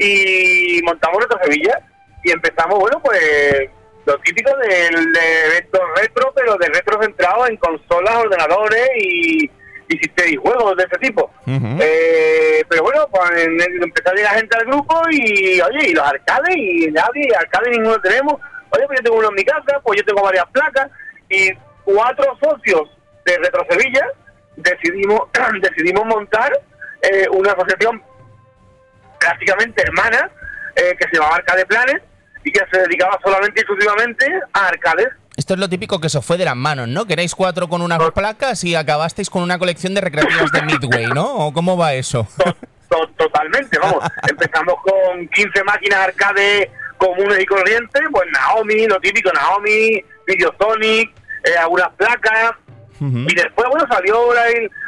[0.00, 1.78] y montamos Retro Sevilla
[2.24, 3.70] y empezamos, bueno, pues
[4.06, 9.44] lo típico del de eventos retro, pero de retro centrado en consolas, ordenadores y,
[9.88, 11.30] y y juegos de ese tipo.
[11.46, 16.56] Eh, pero bueno, pues empezó a llegar gente al grupo y, oye, y los arcades,
[16.56, 18.34] y nadie, arcades ninguno tenemos.
[18.70, 20.90] Oye, pues yo tengo uno en mi casa, pues yo tengo varias placas,
[21.28, 21.50] y
[21.84, 22.88] cuatro socios
[23.24, 24.06] de Retro Sevilla
[24.56, 25.22] decidimos,
[25.60, 26.52] decidimos montar
[27.02, 28.02] eh, una asociación
[29.20, 30.28] prácticamente hermana
[30.74, 32.02] eh, que se llamaba Arcade Planet
[32.42, 35.08] y que se dedicaba solamente y exclusivamente a arcades.
[35.36, 37.06] Esto es lo típico que se fue de las manos, ¿no?
[37.06, 41.06] Que erais cuatro con unas placas y acabasteis con una colección de recreativas de Midway,
[41.06, 41.24] ¿no?
[41.46, 42.26] ¿O cómo va eso?
[42.38, 42.54] To-
[42.88, 44.02] to- totalmente, vamos.
[44.28, 51.10] Empezamos con 15 máquinas arcade comunes y corrientes, pues Naomi, lo típico, Naomi, Videosonic,
[51.44, 52.52] eh, algunas placas.
[53.00, 53.18] Ujú.
[53.28, 54.42] Y después, bueno, salió la,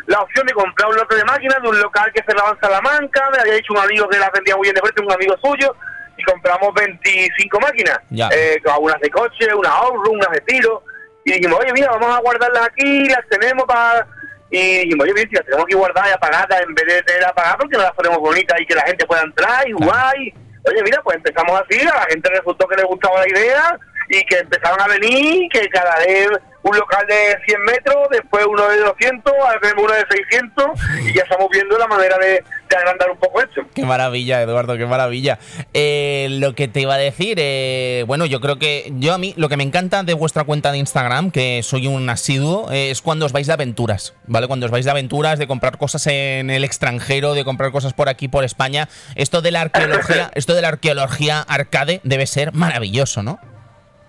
[0.07, 3.31] la opción de comprar un lote de máquinas de un local que cerraba en Salamanca.
[3.33, 5.75] Me había dicho un amigo que las vendía muy bien de precio, un amigo suyo.
[6.17, 7.99] Y compramos 25 máquinas.
[8.11, 8.29] Ya.
[8.33, 10.83] Eh, unas de coche, unas off-road, unas de tiro.
[11.25, 14.07] Y dijimos, oye, mira, vamos a guardarlas aquí, las tenemos para...
[14.51, 17.25] Y dijimos, oye, mira, si las tenemos que guardar y apagadas en vez de tener
[17.25, 20.15] apagadas, porque no las ponemos bonitas y que la gente pueda entrar y jugar.
[20.19, 20.35] Y,
[20.69, 23.79] oye, mira, pues empezamos así, a la gente resultó que le gustaba la idea
[24.11, 26.29] y que empezaron a venir, que cada vez
[26.63, 30.67] un local de 100 metros, después uno de 200, ahora tenemos uno de 600
[31.07, 33.63] y ya estamos viendo la manera de, de agrandar un poco esto.
[33.75, 35.39] Qué maravilla, Eduardo, qué maravilla.
[35.75, 39.35] Eh, lo que te iba a decir, eh, bueno, yo creo que yo a mí
[39.37, 43.03] lo que me encanta de vuestra cuenta de Instagram, que soy un asiduo, eh, es
[43.03, 44.47] cuando os vais de aventuras, ¿vale?
[44.47, 48.09] Cuando os vais de aventuras, de comprar cosas en el extranjero, de comprar cosas por
[48.09, 48.89] aquí, por España.
[49.15, 53.39] Esto de la arqueología, esto de la arqueología arcade debe ser maravilloso, ¿no?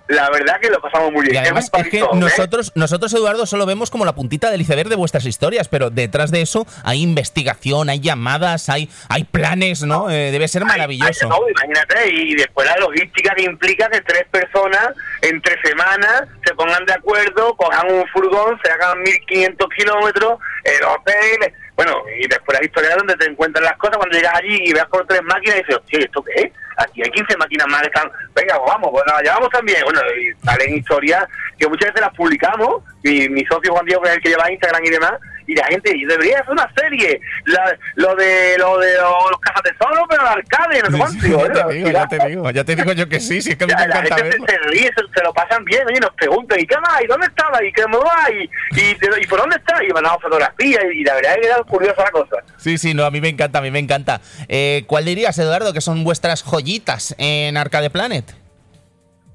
[0.07, 1.35] La verdad que lo pasamos muy bien.
[1.35, 2.03] Y además es que ¿eh?
[2.13, 6.29] nosotros, nosotros, Eduardo, solo vemos como la puntita del iceberg de vuestras historias, pero detrás
[6.29, 10.09] de eso hay investigación, hay llamadas, hay, hay planes, ¿no?
[10.09, 11.29] Eh, debe ser maravilloso.
[11.29, 14.89] No, imagínate, y después la logística que implica que tres personas
[15.21, 21.53] entre semanas se pongan de acuerdo, cojan un furgón, se hagan 1500 kilómetros, el hotel,
[21.75, 24.87] bueno, y después las historias donde te encuentras las cosas, cuando llegas allí y veas
[24.87, 26.51] por tres máquinas y dices, hostia, ¿esto qué es?
[26.77, 29.81] Aquí hay 15 máquinas más están, venga, vamos, pues las llevamos también.
[29.83, 31.25] Bueno, y salen historias
[31.57, 34.51] que muchas veces las publicamos, y mi socio Juan Diego, que es el que lleva
[34.51, 35.13] Instagram y demás,
[35.47, 40.05] y la gente debería hacer una serie, la- lo de lo de los, los cazatesoros,
[40.09, 41.25] pero al arcade, no sé cuánto.
[41.25, 43.41] Digo, ya te "Bueno, digo, mira, ya te digo, ya te digo yo que sí,
[43.41, 44.45] sí, es que a mí me la, la encanta gente verlo.
[44.47, 47.01] se, se ríe, se, se lo pasan bien, oye, nos preguntan, ¿y qué más?
[47.03, 47.63] ¿Y dónde estaba?
[47.63, 48.31] ¿Y qué va?
[48.31, 49.83] ¿Y, y, de- y por dónde está?
[49.83, 52.37] Y mandamos fotografías, y la verdad es que era curiosa la cosa.
[52.57, 54.21] Sí, sí, no, a mí me encanta, a mí me encanta.
[54.47, 58.25] Eh, ¿Cuál dirías, Eduardo, que son vuestras joyitas en Arcade Planet?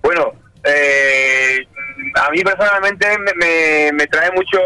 [0.03, 0.33] Bueno,
[0.65, 1.67] eh,
[2.15, 4.59] a mí personalmente me, me, me trae mucho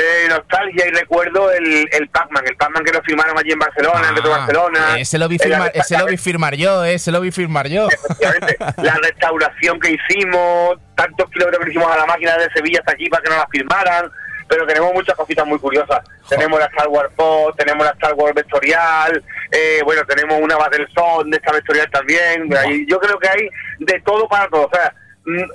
[0.00, 4.08] eh, nostalgia y recuerdo el, el Pac-Man, el Pac-Man que lo firmaron allí en Barcelona,
[4.08, 4.98] en Retro Ah, Barcelona.
[4.98, 7.88] Ese lo vi firmar, ese lo vi firmar yo, eh, ese lo vi firmar yo.
[7.88, 12.92] Efectivamente, la restauración que hicimos, tantos kilómetros que hicimos a la máquina de Sevilla hasta
[12.92, 14.10] aquí para que no la firmaran,
[14.48, 16.00] pero tenemos muchas cositas muy curiosas.
[16.28, 19.22] Tenemos la Star Wars Pod, tenemos la Star Wars Vectorial,
[19.52, 22.56] eh, bueno, tenemos una Battlezone de esta Vectorial también.
[22.56, 23.48] Ahí yo creo que hay
[23.78, 24.66] de todo para todo.
[24.66, 24.92] O sea,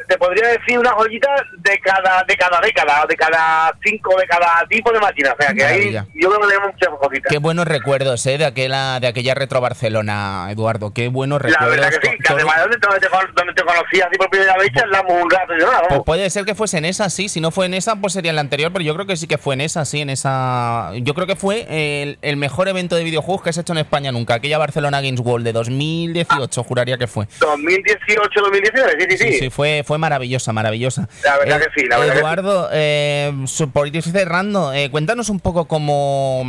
[0.08, 4.66] te podría decir una joyita de cada de cada década, de cada cinco, de cada
[4.70, 5.34] tipo de máquina.
[5.34, 7.32] O sea, que ahí yo creo que tenemos muchas cositas.
[7.32, 8.38] Qué buenos recuerdos, ¿eh?
[8.38, 10.94] De aquella, de aquella Retro Barcelona, Eduardo.
[10.94, 11.76] Qué buenos La recuerdos.
[11.78, 12.88] verdad que sí, que además donde te,
[13.36, 16.56] donde conocí así por primera vez, charlamos un rato y nada, Pues puede ser que
[16.56, 17.28] fuese en esa, sí.
[17.28, 19.28] Si no fue en esa, pues sería en la anterior, pero yo creo que sí
[19.28, 20.92] que fue en esa, sí, en esa.
[21.02, 23.80] Yo creo que fue el, el mejor evento de videojuegos que se ha hecho en
[23.80, 24.36] España nunca.
[24.36, 27.26] Aquella Barcelona Games World de 2018, juraría que fue.
[27.40, 29.32] 2018, 2019, sí, sí, sí.
[29.34, 31.08] Sí, sí, fue, fue maravillosa, maravillosa.
[31.24, 32.20] La verdad que sí, la verdad que sí.
[32.20, 36.44] Eduardo, eh, su- por ir cerrando, eh, cuéntanos un poco cómo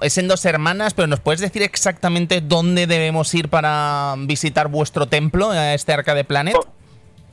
[0.00, 5.06] es en dos hermanas, pero nos puedes decir exactamente dónde debemos ir para visitar vuestro
[5.06, 6.54] templo, a este Arcade Planet.
[6.54, 6.66] Por,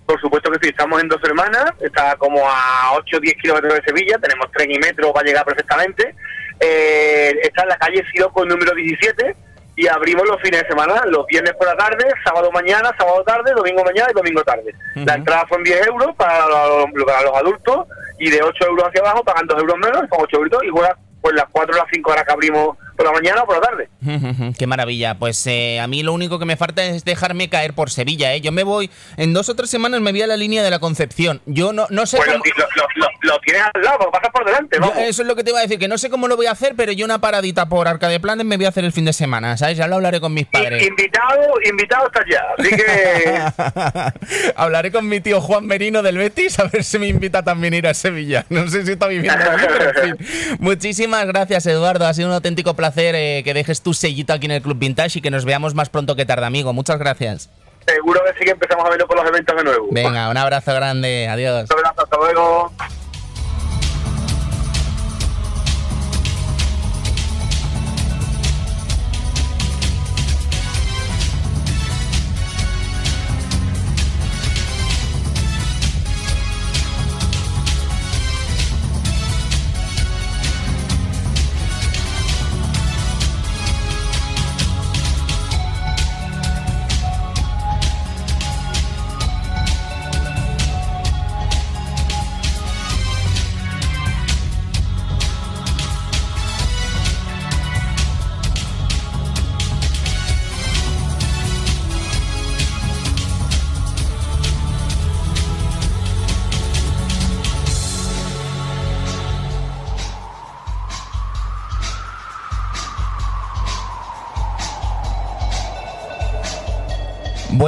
[0.05, 3.75] por supuesto que sí, estamos en dos hermanas, está como a 8 o 10 kilómetros
[3.75, 6.15] de Sevilla, tenemos tren y metro para llegar perfectamente.
[6.59, 9.35] Eh, está en la calle Siroco número 17
[9.77, 13.53] y abrimos los fines de semana, los viernes por la tarde, sábado mañana, sábado tarde,
[13.55, 14.73] domingo mañana y domingo tarde.
[14.95, 17.85] La entrada son 10 euros para los, para los adultos
[18.17, 20.97] y de 8 euros hacia abajo pagan 2 euros menos, son 8 euros y juegan
[21.21, 23.61] pues las 4 o las 5 horas que abrimos por la mañana o por la
[23.61, 24.53] tarde.
[24.57, 25.15] Qué maravilla.
[25.17, 28.33] Pues eh, a mí lo único que me falta es dejarme caer por Sevilla.
[28.33, 28.41] ¿eh?
[28.41, 30.79] Yo me voy, en dos o tres semanas me voy a la línea de la
[30.79, 31.41] Concepción.
[31.45, 32.43] Yo no, no sé Pues cómo...
[32.43, 34.97] lo, lo- lo- lo tienes al lado, pasas por delante, Yo- vamos.
[34.99, 36.51] eso es lo que te iba a decir, que no sé cómo lo voy a
[36.51, 39.11] hacer, pero yo una paradita por Arcade Planet me voy a hacer el fin de
[39.13, 39.77] semana, ¿sabes?
[39.77, 40.87] Ya lo hablaré con mis padres.
[40.87, 42.41] Invitado, invitado estás ya.
[42.57, 47.43] Así que Hablaré con mi tío Juan Merino del Betis a ver si me invita
[47.43, 48.45] también a ir a Sevilla.
[48.49, 50.27] No sé si está viviendo allí, pero en fin.
[50.59, 52.05] Muchísimas gracias, Eduardo.
[52.07, 55.19] Ha sido un auténtico placer eh, que dejes tu sellito aquí en el Club Vintage
[55.19, 56.73] y que nos veamos más pronto que tarde, amigo.
[56.73, 57.49] Muchas gracias.
[57.87, 59.87] seguro que sí que empezamos a verlo por los eventos de nuevo.
[59.91, 61.27] Venga, un abrazo grande.
[61.27, 61.69] Adiós.
[61.71, 62.71] Un abrazo, hasta luego.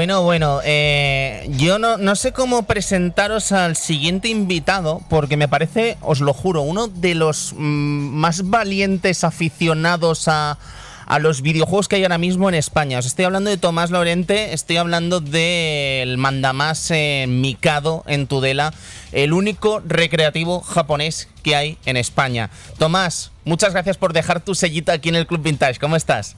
[0.10, 6.00] Bueno, bueno, eh, yo no, no sé cómo presentaros al siguiente invitado, porque me parece,
[6.02, 10.58] os lo juro, uno de los mm, más valientes aficionados a,
[11.06, 12.98] a los videojuegos que hay ahora mismo en España.
[12.98, 18.74] Os estoy hablando de Tomás Lorente, estoy hablando del mandamás eh, Mikado en Tudela,
[19.12, 22.50] el único recreativo japonés que hay en España.
[22.80, 25.80] Tomás, muchas gracias por dejar tu sellita aquí en el Club Vintage.
[25.80, 26.36] ¿Cómo estás?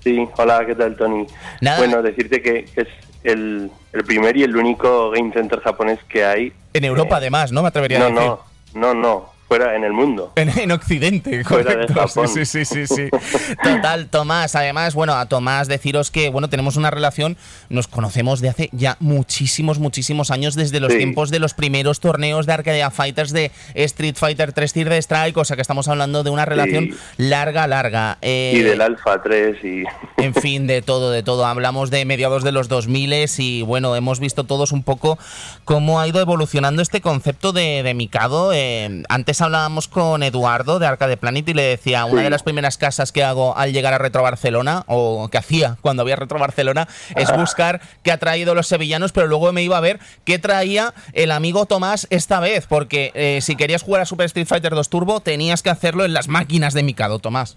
[0.00, 1.26] Sí, hola, ¿qué tal, Tony?
[1.60, 1.78] Nada.
[1.78, 2.88] Bueno, decirte que, que es
[3.24, 6.52] el, el primer y el único game center japonés que hay.
[6.72, 7.62] En Europa, Eh, además, ¿no?
[7.62, 8.22] Me atrevería No, a decir.
[8.26, 8.40] no,
[8.74, 10.32] no, no, fuera en el mundo.
[10.36, 11.94] En, en Occidente, Fuera de correcto.
[11.94, 12.28] Japón.
[12.28, 13.08] Sí, sí, sí, sí, sí.
[13.62, 14.54] Total, Tomás.
[14.54, 17.36] Además, bueno, a Tomás deciros que, bueno, tenemos una relación,
[17.70, 20.98] nos conocemos de hace ya muchísimos, muchísimos años, desde los Sí.
[20.98, 25.36] tiempos de los primeros torneos de Arcadia Fighters de Street Fighter 3 Tier de Strike,
[25.36, 28.18] o sea que estamos hablando de una relación larga, larga.
[28.22, 29.82] Eh, Y del Alpha 3 y...
[30.22, 31.46] en fin, de todo, de todo.
[31.46, 35.18] Hablamos de mediados de los 2000 y bueno, hemos visto todos un poco
[35.64, 38.52] cómo ha ido evolucionando este concepto de, de Mikado.
[38.52, 42.24] Eh, antes hablábamos con Eduardo de Arcade Planet y le decía, una Sí.
[42.24, 46.02] de las primeras casas que hago al llegar a Retro Barcelona, o que hacía cuando
[46.02, 49.80] había Retro Barcelona, es buscar qué ha traído los sevillanos, pero luego me iba a
[49.80, 54.26] ver qué traía el amigo Tomás esta vez, porque eh, si querías jugar a Super
[54.26, 57.56] Street Fighter 2 Turbo, tenías que hacerlo en las máquinas de Mikado, Tomás.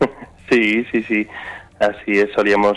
[0.50, 1.26] Sí, sí, sí.
[1.80, 2.76] Así es, solíamos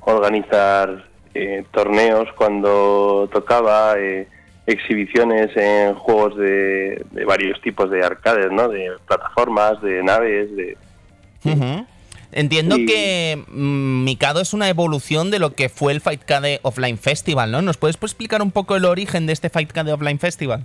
[0.00, 4.28] organizar eh, torneos cuando tocaba, eh,
[4.72, 8.68] exhibiciones en juegos de, de varios tipos de arcades, ¿no?
[8.68, 10.76] De plataformas, de naves, de...
[12.34, 16.96] Entiendo Y- que mm, Mikado es una evolución de lo que fue el Fightcade Offline
[16.98, 17.60] Festival, ¿no?
[17.62, 20.64] ¿Nos puedes pues, explicar un poco el origen de este Fightcade Offline Festival?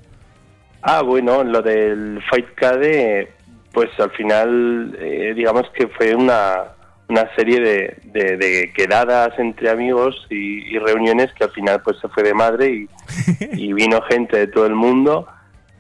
[0.82, 3.30] Ah, bueno, lo del Fight Cade,
[3.74, 6.64] pues al final, eh, digamos que fue una,
[7.10, 11.98] una serie de, de- de quedadas entre amigos y, y reuniones que al final pues
[12.00, 12.90] se fue de madre y,
[13.54, 15.26] y vino gente de todo el mundo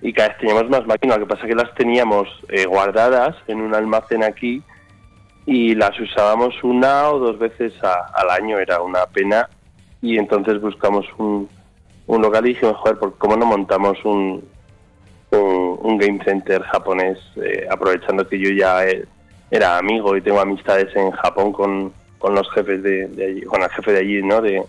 [0.01, 1.17] y cada vez teníamos más máquinas.
[1.19, 4.61] Lo que pasa es que las teníamos eh, guardadas en un almacén aquí
[5.45, 9.49] y las usábamos una o dos veces a- al año, era una pena
[10.01, 11.49] y entonces buscamos un,
[12.05, 14.47] un local y dijimos, joder, ¿por ¿cómo no montamos un,
[15.32, 17.17] un, un game center japonés?
[17.38, 19.05] eh, aprovechando que yo ya eh,
[19.52, 23.62] era amigo y tengo amistades en Japón con, con los jefes de, de allí, con
[23.62, 24.41] el jefe de allí, ¿no?
[24.41, 24.64] De,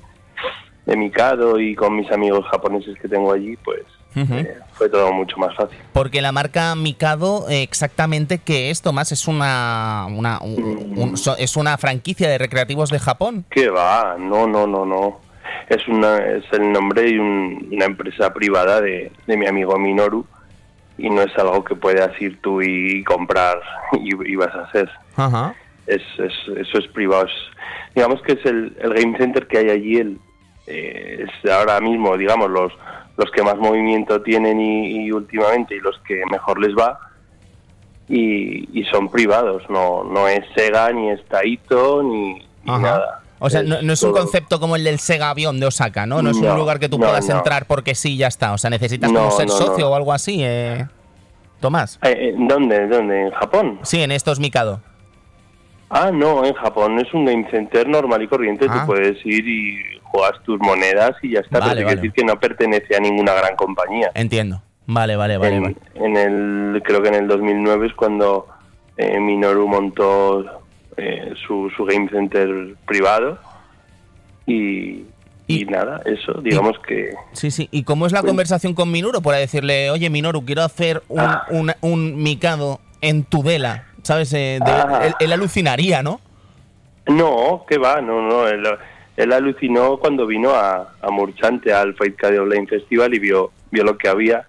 [0.87, 3.81] de Mikado y con mis amigos japoneses que tengo allí, pues
[4.17, 5.79] eh, fue todo mucho más fácil.
[5.93, 11.57] Porque la marca Mikado, exactamente qué es, Tomás, es una, una un- un- so- es
[11.57, 13.45] una franquicia de recreativos de Japón.
[13.51, 14.17] ¿Qué va?
[14.19, 15.21] No, no, no, no.
[15.69, 20.27] Es, una, es el nombre de un- una empresa privada de, de mi amigo Minoru
[20.99, 23.61] y no es algo que puedas ir tú y comprar
[23.93, 24.91] y, y vas a hacer.
[25.17, 25.55] Ajá.
[25.87, 27.25] Es, es- eso es privado.
[27.27, 29.97] Es- digamos que es el, el game center que hay allí.
[29.99, 30.19] El,
[30.67, 32.73] eh, es ahora mismo, digamos, los,
[33.17, 36.99] los que más movimiento tienen y, y últimamente y los que mejor les va.
[38.09, 42.47] Y, y son privados, no, no es Sega, ni es Taito, ni,
[42.83, 43.23] nada.
[43.41, 46.23] O sea, no, no es un concepto como el del Sega Avión de Osaka, ¿no?
[46.23, 48.53] No es un lugar que tú no, puedas entrar porque sí, ya está.
[48.53, 50.87] O sea, necesitas como ser socio o algo así, eh,
[51.61, 51.99] Tomás.
[52.03, 52.87] Eh, eh, ¿Dónde?
[52.87, 53.23] ¿Dónde?
[53.23, 53.81] ¿En Japón?
[53.83, 54.81] Sí, en estos Mikado.
[55.91, 58.67] Ah, no, en Japón es un game center normal y corriente.
[58.69, 58.81] Ah.
[58.81, 61.61] Tú puedes ir y juegas tus monedas y ya está.
[61.61, 61.97] Vale, pero vale.
[61.97, 64.11] decir que no pertenece a ninguna gran compañía.
[64.15, 64.63] Entiendo.
[64.87, 65.57] Vale, vale, vale.
[65.57, 65.77] en, vale.
[65.95, 68.47] en el, creo que en el 2009 es cuando
[68.97, 70.63] eh, Minoru montó
[70.99, 73.39] eh, su, su game center privado
[74.47, 75.05] y,
[75.47, 77.15] y Y- nada, eso, digamos que...
[77.33, 77.69] Sí, sí.
[77.71, 79.23] ¿Y cómo es la Pues- conversación con Minoru?
[79.23, 81.47] Para decirle, oye, Minoru, quiero hacer un, Ah.
[81.51, 83.85] un, un Mikado en Tudela.
[84.03, 84.33] ¿Sabes?
[84.33, 85.01] Eh, de- Ah.
[85.05, 86.21] él, él alucinaría, ¿no?
[87.07, 88.47] No, que va, no, no.
[88.47, 88.65] Él,
[89.17, 93.97] él alucinó cuando vino a, a Murchante, al Fight Online Festival y vio, vio lo
[93.99, 94.47] que había,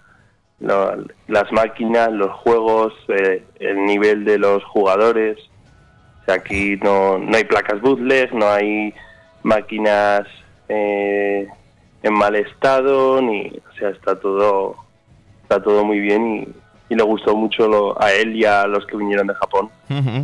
[0.59, 5.37] las máquinas, los juegos, eh, el nivel de los jugadores.
[6.29, 8.93] Aquí no, no hay placas bootleg, no hay
[9.43, 10.27] máquinas
[10.67, 11.47] eh,
[12.03, 14.75] en mal estado, ni, o sea, está todo,
[15.43, 16.37] está todo muy bien
[16.89, 19.69] y, y le gustó mucho lo- a él y a los que vinieron de Japón.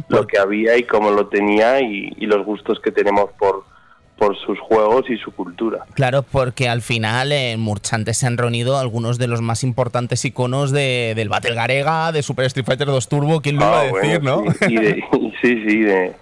[0.09, 3.63] Lo que había y cómo lo tenía y, y los gustos que tenemos por,
[4.17, 5.79] por sus juegos y su cultura.
[5.93, 10.71] Claro, porque al final en Murchante se han reunido algunos de los más importantes iconos
[10.71, 13.83] de, del Battle Garega, de Super Street Fighter 2 Turbo, ¿quién lo iba a Ah,
[13.85, 14.51] decir, bueno, no?
[14.53, 15.03] Sí, y de-
[15.41, 16.13] sí, sí, de,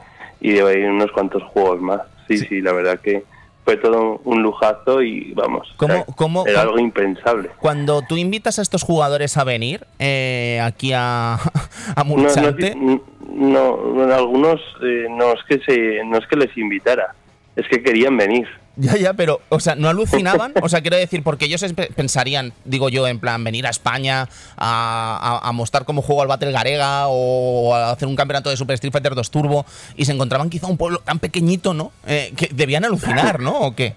[0.41, 2.01] y de unos cuantos juegos más.
[2.27, 3.23] Sí, sí, la verdad que
[3.63, 7.49] fue todo un lujazo y vamos, o ¿Cómo- sea, cómo- era algo impensable.
[7.59, 11.35] Cuando tú invitas a estos jugadores a venir eh, aquí a,
[11.95, 16.35] a No, no, Murchante, no, no, algunos eh, no es que se, no es que
[16.37, 17.13] les invitara,
[17.55, 18.47] es que querían venir.
[18.75, 20.51] ya, ya, pero, o sea, ¿no alucinaban?
[20.63, 21.63] O sea, quiero decir, porque ellos
[21.95, 24.27] pensarían, digo yo, en plan, venir a España
[24.57, 28.57] a, a- a mostrar cómo juego al Battle Garega o a hacer un campeonato de
[28.57, 31.91] Super Street Fighter 2 Turbo y se encontraban quizá un pueblo tan pequeñito, ¿no?
[32.07, 33.59] Eh, que debían alucinar, ¿no?
[33.59, 33.93] ¿O qué?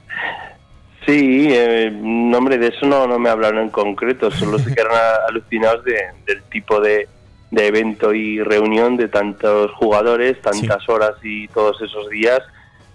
[1.07, 4.98] Sí, eh, no, hombre, de eso no, no me hablaron en concreto, solo se quedaron
[5.28, 5.94] alucinados de,
[6.26, 7.09] del tipo de,
[7.52, 12.40] de evento y reunión de tantos jugadores, tantas horas y todos esos días,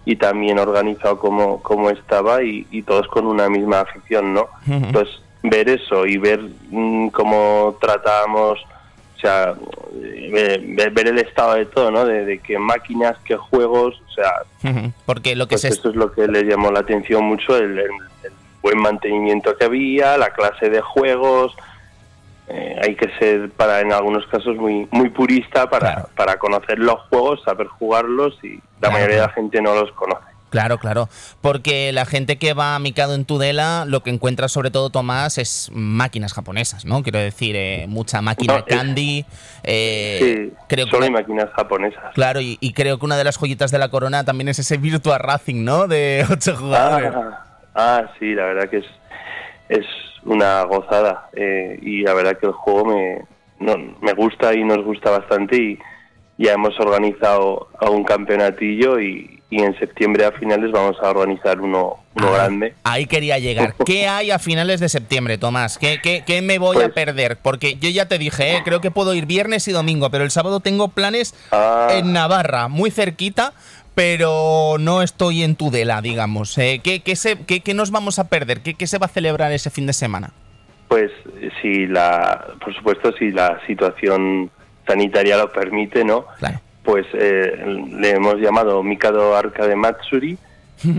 [0.05, 4.47] y también organizado como, como estaba y, y todos con una misma afición, ¿no?
[4.91, 5.07] Pues
[5.43, 6.39] ver eso y ver
[6.69, 9.53] mm, cómo tratábamos, o sea,
[10.03, 12.05] eh, ver, ver el estado de todo, ¿no?
[12.05, 14.31] De, de qué máquinas, qué juegos, o sea,
[15.05, 15.67] Porque lo que pues se...
[15.69, 17.85] eso es lo que les llamó la atención mucho, el, el-
[18.23, 18.31] el
[18.61, 21.55] buen mantenimiento que había, la clase de juegos.
[22.47, 26.09] Eh, hay que ser, para en algunos casos, muy muy purista para, Claro.
[26.17, 29.91] para conocer los juegos, saber jugarlos y la Claro, mayoría de la gente no los
[29.93, 30.23] conoce.
[30.49, 31.07] Claro, claro.
[31.39, 35.37] Porque la gente que va a Mikado en Tudela, lo que encuentra sobre todo Tomás
[35.37, 37.03] es máquinas japonesas, ¿no?
[37.03, 39.25] Quiero decir, eh, mucha máquina No, es- Candy.
[39.63, 42.03] eh, sí, creo que solo hay máquinas japonesas.
[42.15, 44.75] Claro, y, y creo que una de las joyitas de la corona también es ese
[44.75, 45.87] Virtua Racing, ¿no?
[45.87, 47.13] De ocho jugadores.
[47.15, 48.85] Ah, ah, sí, la verdad que es,
[49.69, 49.85] es
[50.25, 51.29] una gozada.
[51.33, 53.21] eh, y la verdad que el juego me,
[53.59, 55.55] no, me gusta y nos gusta bastante.
[55.57, 55.79] Y
[56.37, 61.59] ya hemos organizado a un campeonatillo y, y en septiembre a finales vamos a organizar
[61.61, 62.73] uno, uno Ah, grande.
[62.83, 63.75] Ahí quería llegar.
[63.85, 65.77] ¿Qué hay a finales de septiembre, Tomás?
[65.77, 67.37] ¿Qué, qué- qué me voy a Pues- perder?
[67.37, 70.31] Porque yo ya te dije, eh, creo que puedo ir viernes y domingo, pero el
[70.31, 71.89] sábado tengo planes Ah.
[71.91, 73.53] en Navarra, muy cerquita,
[73.95, 76.57] pero no estoy en Tudela, digamos.
[76.57, 78.61] Eh, ¿qué, qué se- qué- qué nos vamos a perder?
[78.61, 80.31] ¿Qué, qué se va a celebrar ese fin de semana?
[80.87, 81.11] Pues
[81.61, 84.49] si la, por supuesto, si la situación
[84.87, 86.25] sanitaria lo permite, ¿no?
[86.39, 86.59] Claro.
[86.83, 87.63] pues eh,
[87.99, 90.37] le hemos llamado Mikado Arcade Matsuri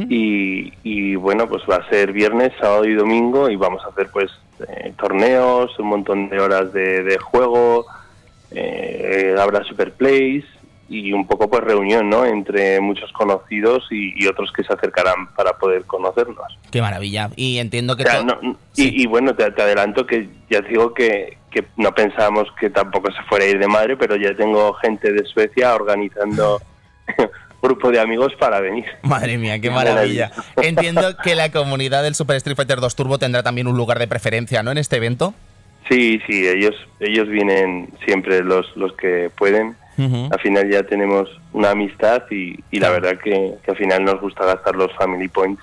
[0.09, 4.09] y, y, bueno, pues va a ser viernes, sábado y domingo y vamos a hacer
[4.13, 4.31] pues
[4.69, 7.85] eh, torneos, un montón de horas de, de juego,
[8.53, 10.45] eh, habrá super plays
[10.93, 12.25] y un poco pues reunión, ¿no?
[12.25, 16.59] Entre muchos conocidos y, otros que se acercarán para poder conocernos.
[16.71, 17.31] Qué maravilla.
[17.35, 18.05] Y entiendo que...
[18.77, 23.45] y, bueno, te, adelanto que ya digo que, que no pensábamos que tampoco se fuera
[23.45, 26.61] a ir de madre, pero ya tengo gente de Suecia organizando
[27.63, 28.85] grupo de amigos para venir.
[29.03, 30.31] Madre mía, qué maravilla.
[30.57, 34.09] Entiendo que la comunidad del Super Street Fighter 2 Turbo tendrá también un lugar de
[34.09, 34.73] preferencia, ¿no?
[34.73, 35.33] En este evento.
[35.89, 39.77] Sí, sí, ellos ellos vienen siempre los, los que pueden.
[39.99, 44.75] Al final ya tenemos una amistad y, la verdad que, al final nos gusta gastar
[44.75, 45.63] los family points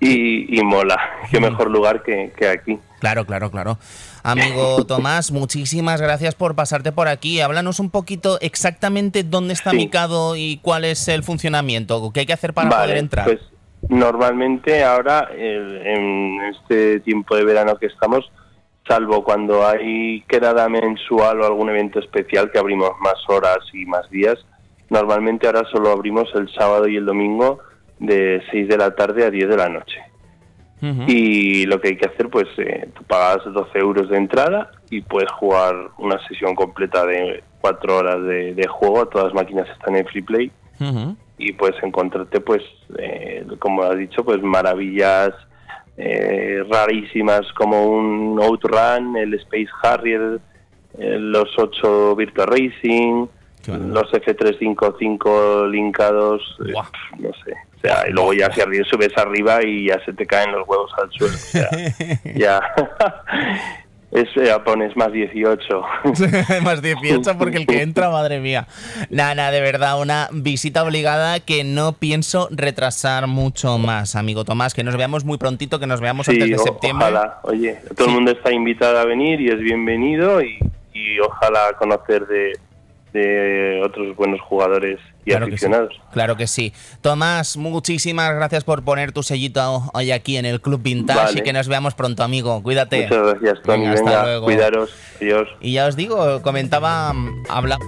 [0.00, 0.98] y, mola.
[1.30, 2.78] Qué mejor lugar que, aquí.
[3.00, 3.78] Claro, claro, claro.
[4.22, 7.40] Amigo Tomás, muchísimas gracias por pasarte por aquí.
[7.40, 12.32] Háblanos un poquito exactamente dónde está Mikado y cuál es el funcionamiento, qué hay que
[12.32, 13.24] hacer para poder entrar.
[13.26, 13.40] Pues
[13.88, 18.30] normalmente ahora, en este tiempo de verano que estamos,
[18.88, 24.08] salvo cuando hay quedada mensual o algún evento especial que abrimos más horas y más
[24.10, 24.36] días.
[24.90, 27.60] Normalmente ahora solo abrimos el sábado y el domingo
[27.98, 30.00] de 6 de la tarde a 10 de la noche.
[31.08, 35.00] Y lo que hay que hacer, pues eh, tú pagas 12 euros de entrada y
[35.00, 39.08] puedes jugar una sesión completa de 4 horas de, juego.
[39.08, 40.52] Todas las máquinas están en free play.
[41.38, 42.62] Y puedes encontrarte, pues,
[42.98, 45.30] eh, como has dicho, pues maravillas
[45.96, 50.40] eh, rarísimas como un Outrun, el Space Harrier,
[50.98, 53.26] eh, los 8 Virtua Racing,
[53.66, 56.72] los F355 linkados, eh,
[57.18, 57.52] no sé.
[57.76, 60.90] O sea, y luego ya si subes arriba y ya se te caen los huevos
[61.00, 61.34] al suelo.
[61.34, 61.68] O sea,
[62.34, 62.60] ya.
[64.12, 65.82] Es, eh, pones más 18.
[66.62, 68.66] más 18 porque el que entra, madre mía.
[69.10, 74.74] Nada, de verdad, una visita obligada que no pienso retrasar mucho más, amigo Tomás.
[74.74, 77.08] Que nos veamos muy prontito, que nos veamos antes de septiembre.
[77.08, 80.60] Ojalá, oye, todo el mundo está invitado a venir y es bienvenido y
[81.20, 82.52] ojalá conocer de,
[83.12, 85.94] de otros buenos jugadores y aficionados.
[86.12, 86.72] claro que sí.
[87.00, 91.52] Tomás, muchísimas gracias por poner tu sellito hoy aquí en el Club Vintage y que
[91.52, 92.62] nos veamos pronto, amigo.
[92.62, 93.02] Cuídate.
[93.02, 93.86] Muchas gracias, Tony.
[93.86, 94.44] hasta luego.
[94.44, 94.90] Cuidaros.
[95.20, 95.48] Adiós.
[95.60, 97.14] Y ya os digo, comentaba,
[97.48, 97.78] habla.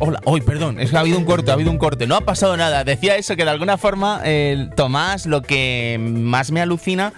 [0.00, 2.06] Hola, hoy, perdón, es que ha habido un corte, ha habido un corte.
[2.06, 2.84] No ha pasado nada.
[2.84, 7.12] Decía eso que de alguna forma, el Tomás, lo que más me alucina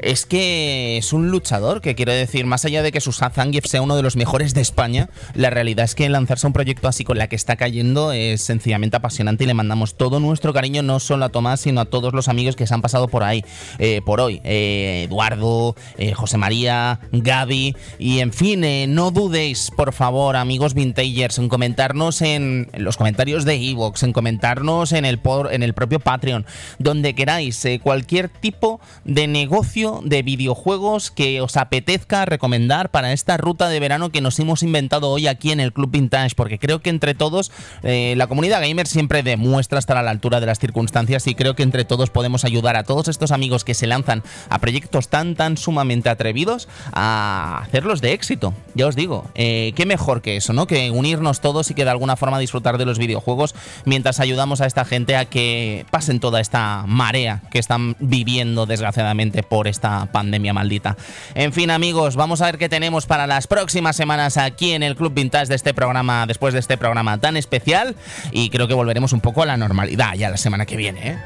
[0.00, 3.82] es que es un luchador, que quiero decir, más allá de que Susan Zangief sea
[3.82, 7.18] uno de los mejores de España, la realidad es que lanzarse un proyecto así con
[7.18, 11.24] la que está cayendo es sencillamente apasionante y le mandamos todo nuestro cariño no solo
[11.24, 13.44] a Tomás, sino a todos los amigos que se han pasado por ahí,
[13.78, 14.40] eh, por hoy.
[14.44, 18.64] Eh, Eduardo, eh, José María, Gaby y en fin,
[18.94, 24.92] no dudéis, por favor, amigos vintagers, en comentarnos en los comentarios de Evox, en comentarnos
[24.92, 26.46] en el, por, en el propio Patreon,
[26.78, 33.68] donde queráis, cualquier tipo de negocio de videojuegos que os apetezca recomendar para esta ruta
[33.68, 36.88] de verano que nos hemos inventado hoy aquí en el Club Vintage, porque creo que
[36.88, 41.26] entre todos eh, la comunidad gamer siempre demuestra estar a la altura de las circunstancias
[41.26, 44.58] y creo que entre todos podemos ayudar a todos estos amigos que se lanzan a
[44.58, 48.54] proyectos tan tan sumamente atrevidos a hacerlos de éxito.
[48.74, 50.66] Ya os digo, eh, qué mejor que eso, ¿no?
[50.66, 53.54] Que unirnos todos y que de alguna forma disfrutar de los videojuegos
[53.84, 59.42] mientras ayudamos a esta gente a que pasen toda esta marea que están viviendo desgraciadamente
[59.42, 60.96] por esta pandemia maldita.
[61.34, 64.96] En fin, amigos, vamos a ver qué tenemos para las próximas semanas aquí en el
[64.96, 67.96] Club Vintage de este programa, después de este programa tan especial.
[68.32, 71.18] Y creo que volveremos un poco a la normalidad ya la semana que viene, ¿eh?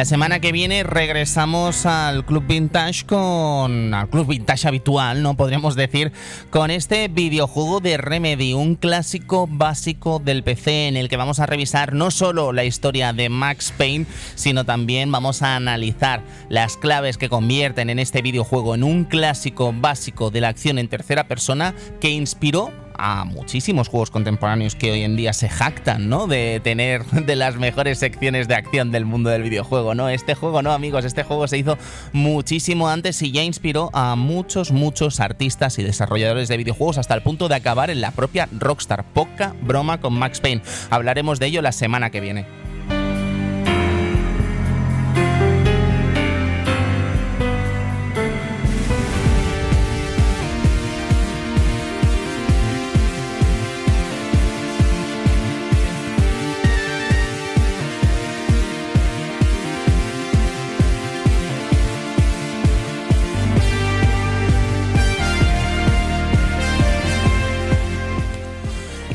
[0.00, 3.92] La semana que viene regresamos al Club Vintage con.
[3.92, 5.36] al Club Vintage habitual, ¿no?
[5.36, 6.10] Podríamos decir,
[6.48, 11.44] con este videojuego de Remedy, un clásico básico del PC en el que vamos a
[11.44, 17.18] revisar no solo la historia de Max Payne, sino también vamos a analizar las claves
[17.18, 21.74] que convierten en este videojuego en un clásico básico de la acción en tercera persona
[22.00, 26.26] que inspiró a muchísimos juegos contemporáneos que hoy en día se jactan, ¿no?
[26.26, 30.08] De tener de las mejores secciones de acción del mundo del videojuego, ¿no?
[30.08, 31.78] Este juego no, amigos, este juego se hizo
[32.12, 37.22] muchísimo antes y ya inspiró a muchos, muchos artistas y desarrolladores de videojuegos hasta el
[37.22, 39.04] punto de acabar en la propia Rockstar.
[39.04, 40.62] Poca broma con Max Payne.
[40.90, 42.69] Hablaremos de ello la semana que viene.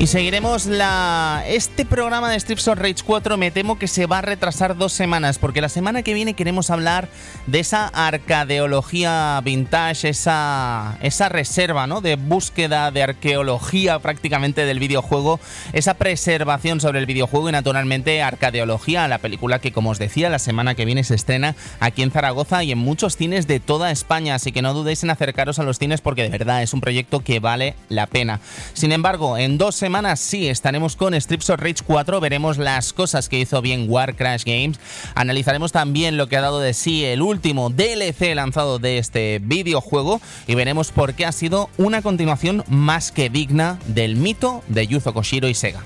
[0.06, 1.42] Seguiremos la.
[1.48, 4.92] Este programa de Strips of Rage 4 me temo que se va a retrasar dos
[4.92, 7.08] semanas, porque la semana que viene queremos hablar
[7.48, 12.02] de esa arcadeología vintage, esa, esa reserva ¿no?
[12.02, 15.40] de búsqueda de arqueología prácticamente del videojuego,
[15.72, 20.38] esa preservación sobre el videojuego y naturalmente arcadeología, la película que como os decía la
[20.38, 24.36] semana que viene se estrena aquí en Zaragoza y en muchos cines de toda España,
[24.36, 27.24] así que no dudéis en acercaros a los cines porque de verdad es un proyecto
[27.24, 28.38] que vale la pena.
[28.72, 32.92] Sin embargo, en dos semanas semanas sí estaremos con Strips of Rage 4, veremos las
[32.92, 34.78] cosas que hizo bien War Crash Games,
[35.14, 40.20] analizaremos también lo que ha dado de sí el último DLC lanzado de este videojuego
[40.46, 45.14] y veremos por qué ha sido una continuación más que digna del mito de Yuzo
[45.14, 45.82] Koshiro y Sega.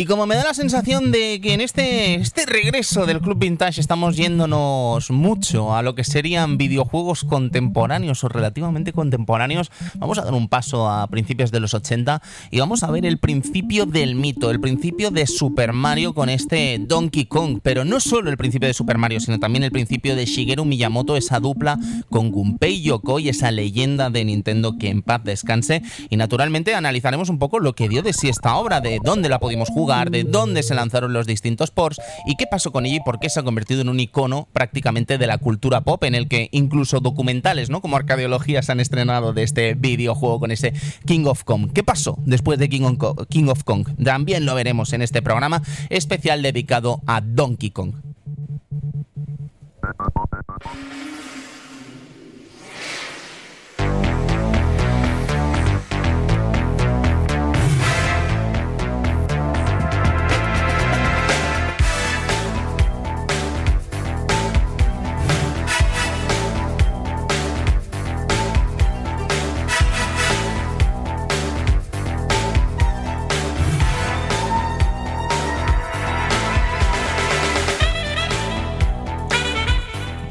[0.00, 3.82] Y como me da la sensación de que en este, este regreso del Club Vintage
[3.82, 10.32] estamos yéndonos mucho a lo que serían videojuegos contemporáneos o relativamente contemporáneos, vamos a dar
[10.32, 14.50] un paso a principios de los 80 y vamos a ver el principio del mito,
[14.50, 18.72] el principio de Super Mario con este Donkey Kong, pero no solo el principio de
[18.72, 21.78] Super Mario, sino también el principio de Shigeru Miyamoto, esa dupla
[22.08, 25.82] con Gunpei Yokoi, esa leyenda de Nintendo que en paz descanse.
[26.08, 29.38] Y naturalmente analizaremos un poco lo que dio de sí esta obra, de dónde la
[29.38, 33.00] pudimos jugar de dónde se lanzaron los distintos ports y qué pasó con ella y
[33.00, 36.28] por qué se ha convertido en un icono prácticamente de la cultura pop, en el
[36.28, 37.80] que incluso documentales, ¿no?
[37.80, 40.74] Como arcadeología se han estrenado de este videojuego con ese
[41.06, 41.72] King of Kong.
[41.74, 42.96] ¿Qué pasó después de King,
[43.28, 43.88] King of Kong?
[44.02, 47.94] También lo veremos en este programa especial dedicado a Donkey Kong.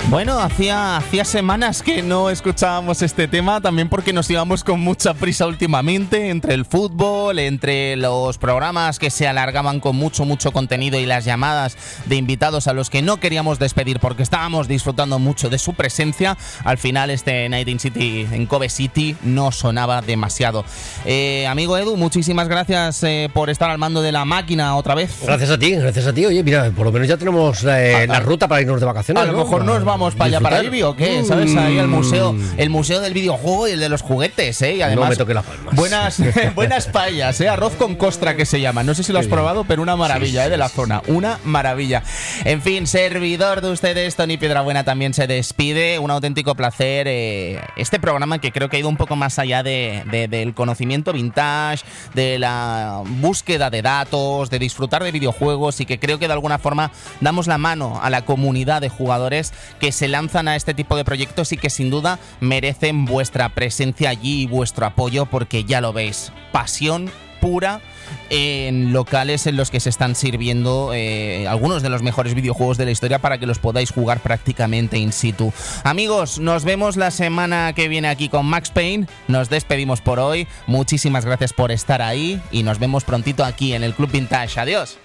[0.10, 5.14] Bueno, hacía, hacía semanas que no escuchábamos este tema, también porque nos íbamos con mucha
[5.14, 11.00] prisa últimamente, entre el fútbol, entre los programas que se alargaban con mucho, mucho contenido
[11.00, 15.48] y las llamadas de invitados a los que no queríamos despedir porque estábamos disfrutando mucho
[15.48, 16.40] de su presencia.
[16.64, 20.66] Al final este Night in City, en Kobe City, no sonaba demasiado.
[21.06, 25.20] Eh, amigo Edu, muchísimas gracias eh, por estar al mando de la máquina otra vez.
[25.22, 26.26] Gracias a ti, gracias a ti.
[26.26, 29.22] Oye, mira, por lo menos ya tenemos eh, la ruta para irnos de vacaciones.
[29.22, 31.56] A lo mejor nos vamos para allá para Ibi o qué, ¿sabes?
[31.56, 32.54] Ahí el museo, Mm.
[32.58, 34.76] el museo del videojuego y el de los juguetes, ¿eh?
[34.76, 35.76] Y además, no me toque las palmas.
[35.76, 36.22] buenas,
[36.56, 37.50] buenas paellas, ¿eh?
[37.50, 38.84] Arroz con costra que se llama.
[38.84, 40.50] No sé si lo has probado, pero una maravilla, ¿eh?
[40.50, 41.02] De la zona.
[41.08, 42.04] Una maravilla.
[42.46, 46.00] En fin, servidor de ustedes, Tony Piedrabuena también se despide.
[46.00, 47.08] Un auténtico placer.
[47.08, 50.54] eh, este programa que creo que ha ido un poco más allá de, de- del
[50.54, 51.84] conocimiento vintage,
[52.14, 56.58] de la búsqueda de datos, de disfrutar de videojuegos y que creo que de alguna
[56.60, 56.92] forma
[57.22, 59.54] damos la mano a la comunidad de jugadores
[59.92, 64.44] se lanzan a este tipo de proyectos y que sin duda merecen vuestra presencia allí
[64.44, 67.82] y vuestro apoyo porque ya lo veis, pasión pura
[68.30, 72.86] en locales en los que se están sirviendo eh, algunos de los mejores videojuegos de
[72.86, 75.54] la historia para que los podáis jugar prácticamente in situ.
[75.84, 79.08] Amigos, nos vemos la semana que viene aquí con Max Payne.
[79.28, 80.48] Nos despedimos por hoy.
[80.68, 84.60] Muchísimas gracias por estar ahí y nos vemos prontito aquí en el Club Vintage.
[84.60, 84.98] Adiós.